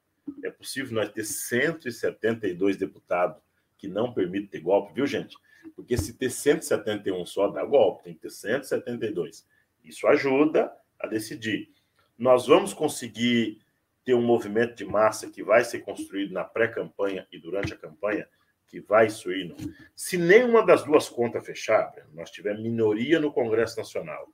[0.45, 3.47] É possível nós ter 172 deputados
[3.79, 5.37] que não permitem ter golpe, viu, gente?
[5.74, 9.47] Porque se ter 171 só dá golpe, tem que ter 172.
[9.85, 11.70] Isso ajuda a decidir.
[12.18, 13.61] Nós vamos conseguir
[14.05, 18.29] ter um movimento de massa que vai ser construído na pré-campanha e durante a campanha,
[18.66, 19.55] que vai suir.
[19.95, 24.29] Se nenhuma das duas contas fechar, nós tiver minoria no Congresso Nacional,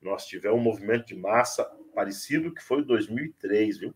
[0.00, 1.64] nós tiver um movimento de massa
[1.94, 3.94] parecido que foi 2003, viu?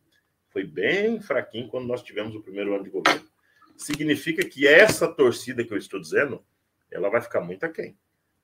[0.48, 3.27] Foi bem fraquinho quando nós tivemos o primeiro ano de governo.
[3.78, 6.44] Significa que essa torcida que eu estou dizendo,
[6.90, 7.96] ela vai ficar muito aquém.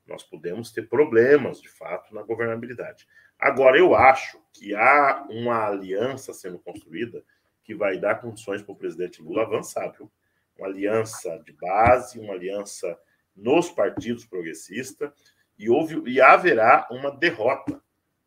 [0.06, 3.06] Nós podemos ter problemas, de fato, na governabilidade.
[3.38, 7.24] Agora, eu acho que há uma aliança sendo construída
[7.64, 10.10] que vai dar condições para o presidente Lula avançar, viu?
[10.56, 12.96] Uma aliança de base, uma aliança
[13.34, 15.10] nos partidos progressistas,
[15.58, 17.82] e, houve, e haverá uma derrota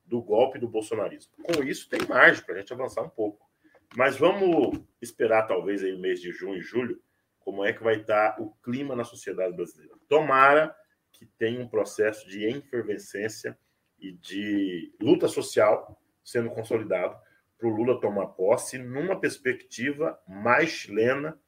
[0.05, 1.31] do golpe do bolsonarismo.
[1.41, 3.46] Com isso, tem margem para a gente avançar um pouco.
[3.95, 7.01] Mas vamos esperar, talvez, aí mês de junho e julho,
[7.39, 9.95] como é que vai estar o clima na sociedade brasileira.
[10.09, 10.75] Tomara
[11.11, 13.57] que tenha um processo de efervescência
[13.99, 17.17] e de luta social sendo consolidado
[17.57, 21.39] para o Lula tomar posse numa perspectiva mais chilena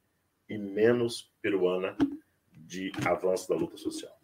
[0.48, 1.96] e menos peruana
[2.52, 4.18] de avanço da luta social.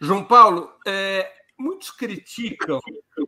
[0.00, 2.80] João Paulo, é, muitos criticam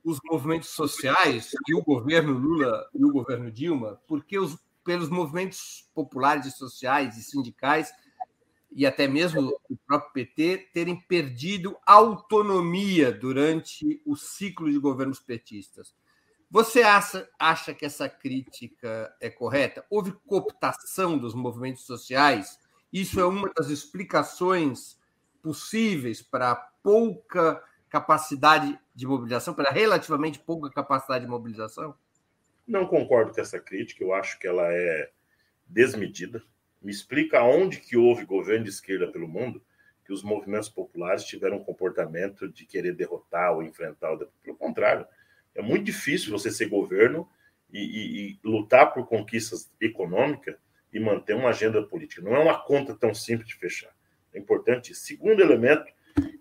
[0.07, 5.91] os movimentos sociais e o governo Lula e o governo Dilma, porque os, pelos movimentos
[5.93, 7.93] populares e sociais e sindicais
[8.71, 15.93] e até mesmo o próprio PT terem perdido autonomia durante o ciclo de governos petistas.
[16.49, 19.85] Você acha, acha que essa crítica é correta?
[19.91, 22.61] Houve cooptação dos movimentos sociais?
[22.93, 24.97] Isso é uma das explicações
[25.43, 27.61] possíveis para pouca
[28.01, 31.95] capacidade de mobilização, para relativamente pouca capacidade de mobilização?
[32.67, 35.11] Não concordo com essa crítica, eu acho que ela é
[35.67, 36.43] desmedida.
[36.83, 39.63] Me explica onde que houve governo de esquerda pelo mundo
[40.05, 45.07] que os movimentos populares tiveram um comportamento de querer derrotar ou enfrentar o pelo contrário.
[45.55, 47.29] É muito difícil você ser governo
[47.73, 50.55] e, e, e lutar por conquistas econômicas
[50.93, 52.23] e manter uma agenda política.
[52.23, 53.93] Não é uma conta tão simples de fechar.
[54.33, 54.95] É importante.
[54.95, 55.91] Segundo elemento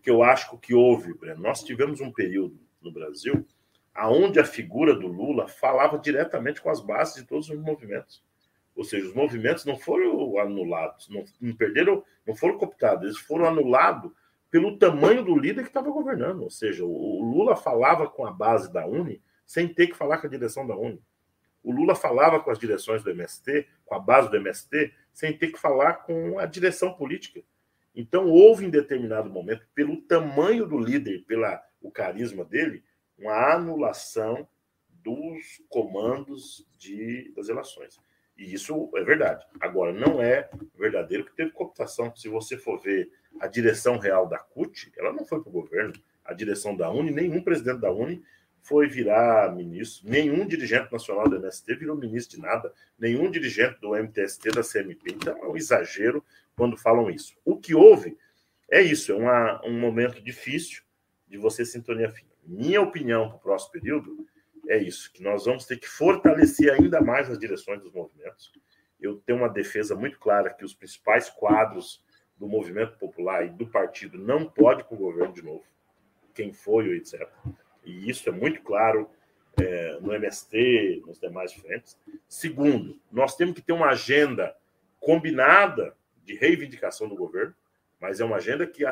[0.05, 3.43] que eu acho que houve, Breno, nós tivemos um período no Brasil
[3.91, 8.23] aonde a figura do Lula falava diretamente com as bases de todos os movimentos.
[8.75, 13.47] Ou seja, os movimentos não foram anulados, não, não perderam, não foram cooptados, eles foram
[13.47, 14.11] anulados
[14.51, 16.43] pelo tamanho do líder que estava governando.
[16.43, 20.19] Ou seja, o, o Lula falava com a base da Uni sem ter que falar
[20.19, 21.01] com a direção da Uni.
[21.63, 25.51] O Lula falava com as direções do MST, com a base do MST, sem ter
[25.51, 27.41] que falar com a direção política.
[27.95, 32.83] Então, houve em determinado momento, pelo tamanho do líder, pela o carisma dele,
[33.17, 34.47] uma anulação
[34.89, 37.99] dos comandos de, das eleições.
[38.37, 39.45] E isso é verdade.
[39.59, 42.13] Agora, não é verdadeiro que teve cooptação.
[42.15, 45.93] Se você for ver a direção real da CUT, ela não foi para o governo.
[46.23, 48.21] A direção da Uni, nenhum presidente da Uni
[48.61, 53.95] foi virar ministro, nenhum dirigente nacional do MST virou ministro de nada, nenhum dirigente do
[53.95, 55.11] MTST, da CMP.
[55.13, 56.25] Então, é um exagero
[56.55, 57.35] quando falam isso.
[57.43, 58.17] O que houve
[58.69, 60.83] é isso, é uma, um momento difícil
[61.27, 62.29] de você sintonia fina.
[62.43, 64.27] Minha opinião para o próximo período
[64.67, 68.51] é isso, que nós vamos ter que fortalecer ainda mais as direções dos movimentos.
[68.99, 72.03] Eu tenho uma defesa muito clara que os principais quadros
[72.37, 75.63] do movimento popular e do partido não pode com o governo de novo,
[76.33, 77.27] quem foi, etc.
[77.83, 79.09] E isso é muito claro
[79.57, 81.97] é, no MST, nos demais frentes.
[82.27, 84.55] Segundo, nós temos que ter uma agenda
[84.99, 85.95] combinada
[86.25, 87.55] de reivindicação do governo,
[87.99, 88.91] mas é uma agenda que a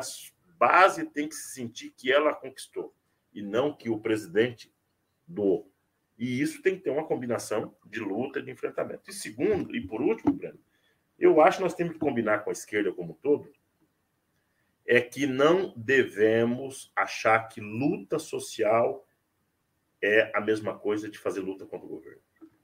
[0.58, 2.94] base tem que se sentir que ela conquistou
[3.32, 4.72] e não que o presidente
[5.26, 5.66] do.
[6.16, 9.10] E isso tem que ter uma combinação de luta de enfrentamento.
[9.10, 10.58] E segundo, e por último, Breno,
[11.18, 13.52] eu acho que nós temos que combinar com a esquerda como um todo,
[14.86, 19.06] é que não devemos achar que luta social
[20.00, 22.20] é a mesma coisa de fazer luta contra o governo.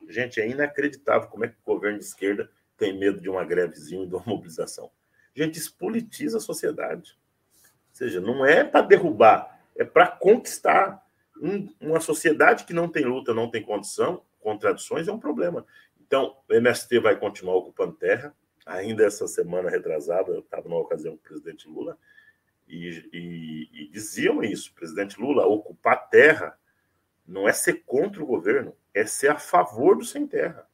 [0.08, 2.50] Gente, é inacreditável como é que o governo de esquerda
[2.80, 4.90] tem medo de uma grevezinha e de uma mobilização.
[5.36, 7.18] Gente, isso politiza a sociedade.
[7.90, 11.04] Ou seja, não é para derrubar, é para conquistar
[11.40, 15.66] um, uma sociedade que não tem luta, não tem condição, contradições é um problema.
[16.00, 18.34] Então, o MST vai continuar ocupando terra.
[18.64, 21.98] Ainda essa semana retrasada, eu estava numa ocasião com o presidente Lula,
[22.66, 26.56] e, e, e diziam isso: presidente Lula, ocupar terra
[27.26, 30.69] não é ser contra o governo, é ser a favor do sem terra.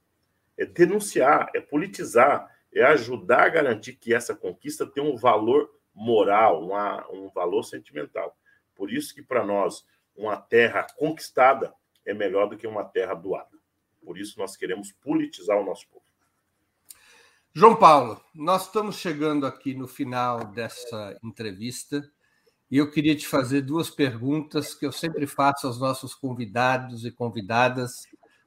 [0.56, 6.62] É denunciar, é politizar, é ajudar a garantir que essa conquista tenha um valor moral,
[6.64, 8.36] uma, um valor sentimental.
[8.74, 13.56] Por isso que para nós uma terra conquistada é melhor do que uma terra doada.
[14.04, 16.04] Por isso nós queremos politizar o nosso povo.
[17.52, 22.06] João Paulo, nós estamos chegando aqui no final dessa entrevista
[22.70, 27.10] e eu queria te fazer duas perguntas que eu sempre faço aos nossos convidados e
[27.10, 28.06] convidadas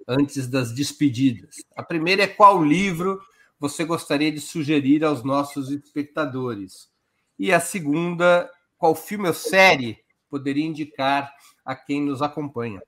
[0.09, 1.57] antes das despedidas.
[1.75, 3.21] A primeira é qual livro
[3.59, 6.89] você gostaria de sugerir aos nossos espectadores?
[7.37, 11.31] E a segunda, qual filme ou série poderia indicar
[11.63, 12.81] a quem nos acompanha?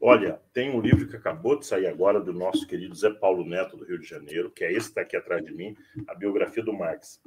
[0.00, 3.76] Olha, tem um livro que acabou de sair agora do nosso querido Zé Paulo Neto,
[3.76, 5.74] do Rio de Janeiro, que é esse que está aqui atrás de mim,
[6.06, 7.20] a biografia do Marx.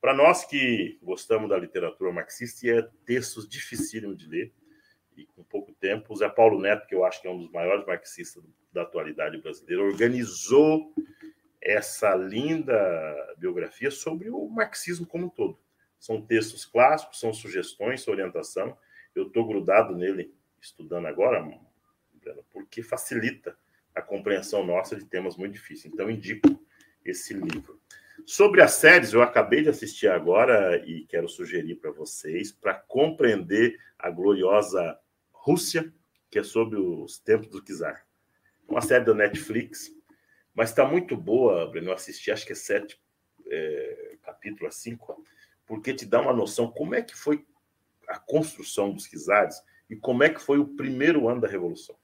[0.00, 4.52] Para nós que gostamos da literatura marxista, é textos dificílimos de ler,
[5.16, 7.50] e com pouco tempo, o Zé Paulo Neto, que eu acho que é um dos
[7.50, 8.42] maiores marxistas
[8.72, 10.92] da atualidade brasileira, organizou
[11.60, 12.74] essa linda
[13.38, 15.58] biografia sobre o marxismo como um todo.
[15.98, 18.76] São textos clássicos, são sugestões, orientação.
[19.14, 21.42] Eu estou grudado nele, estudando agora,
[22.52, 23.56] porque facilita
[23.94, 25.92] a compreensão nossa de temas muito difíceis.
[25.92, 26.60] Então, indico
[27.04, 27.80] esse livro.
[28.26, 33.78] Sobre as séries, eu acabei de assistir agora e quero sugerir para vocês, para compreender
[33.98, 34.98] a gloriosa
[35.44, 35.92] Rússia,
[36.30, 38.06] que é sobre os tempos do czar.
[38.66, 39.94] Uma série da Netflix,
[40.54, 41.90] mas está muito boa, Breno.
[41.90, 42.98] Eu assisti, acho que é sete
[43.46, 45.22] é, capítulos a cinco,
[45.66, 47.46] porque te dá uma noção como é que foi
[48.08, 51.94] a construção dos czares e como é que foi o primeiro ano da Revolução.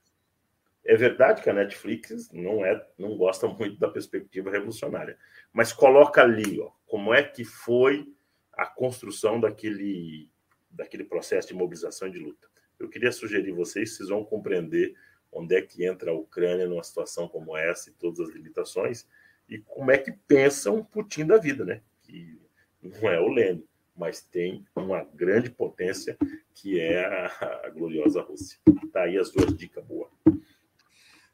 [0.85, 5.17] É verdade que a Netflix não é, não gosta muito da perspectiva revolucionária,
[5.51, 8.07] mas coloca ali, ó, como é que foi
[8.53, 10.29] a construção daquele,
[10.69, 12.50] daquele processo de mobilização e de luta.
[12.81, 14.95] Eu queria sugerir vocês, vocês vão compreender
[15.31, 19.07] onde é que entra a Ucrânia numa situação como essa e todas as limitações
[19.47, 21.81] e como é que pensa um Putin da vida, né?
[22.03, 22.39] Que
[22.81, 23.63] não é o Lenin,
[23.95, 26.17] mas tem uma grande potência
[26.53, 28.57] que é a, a gloriosa Rússia.
[28.91, 30.09] Tá aí as duas dicas boas.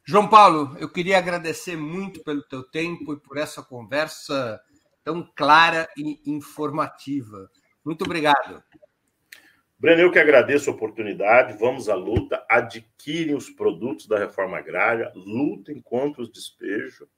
[0.04, 4.60] João Paulo, eu queria agradecer muito pelo teu tempo e por essa conversa
[5.04, 7.50] tão clara e informativa.
[7.84, 8.62] Muito obrigado.
[9.80, 11.56] Breno, eu que agradeço a oportunidade.
[11.56, 12.44] Vamos à luta.
[12.48, 17.08] Adquirem os produtos da reforma agrária, lutem contra os despejos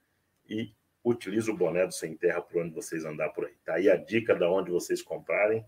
[0.46, 3.54] e utilize o boné do Sem Terra por onde vocês andar por aí.
[3.64, 5.64] Tá aí a dica de onde vocês comprarem.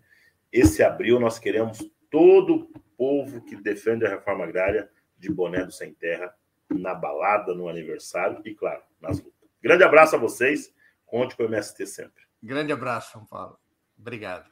[0.53, 1.79] Esse abril nós queremos
[2.11, 6.35] todo o povo que defende a reforma agrária de boné do Sem Terra
[6.69, 9.49] na balada, no aniversário e, claro, nas lutas.
[9.63, 10.75] Grande abraço a vocês.
[11.07, 12.23] Conte com o MST sempre.
[12.43, 13.59] Grande abraço, São Paulo.
[13.99, 14.52] Obrigado.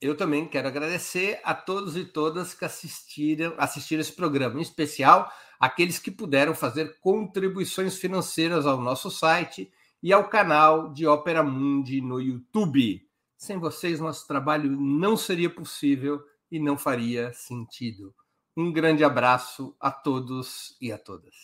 [0.00, 5.32] Eu também quero agradecer a todos e todas que assistiram, assistiram esse programa, em especial
[5.58, 9.72] aqueles que puderam fazer contribuições financeiras ao nosso site
[10.02, 13.02] e ao canal de Ópera Mundi no YouTube.
[13.38, 18.14] Sem vocês, nosso trabalho não seria possível e não faria sentido.
[18.56, 21.34] Um grande abraço a todos e a todas.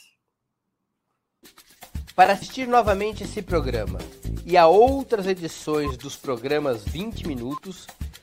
[2.14, 3.98] Para assistir novamente esse programa
[4.44, 7.86] e a outras edições dos programas 20 Minutos,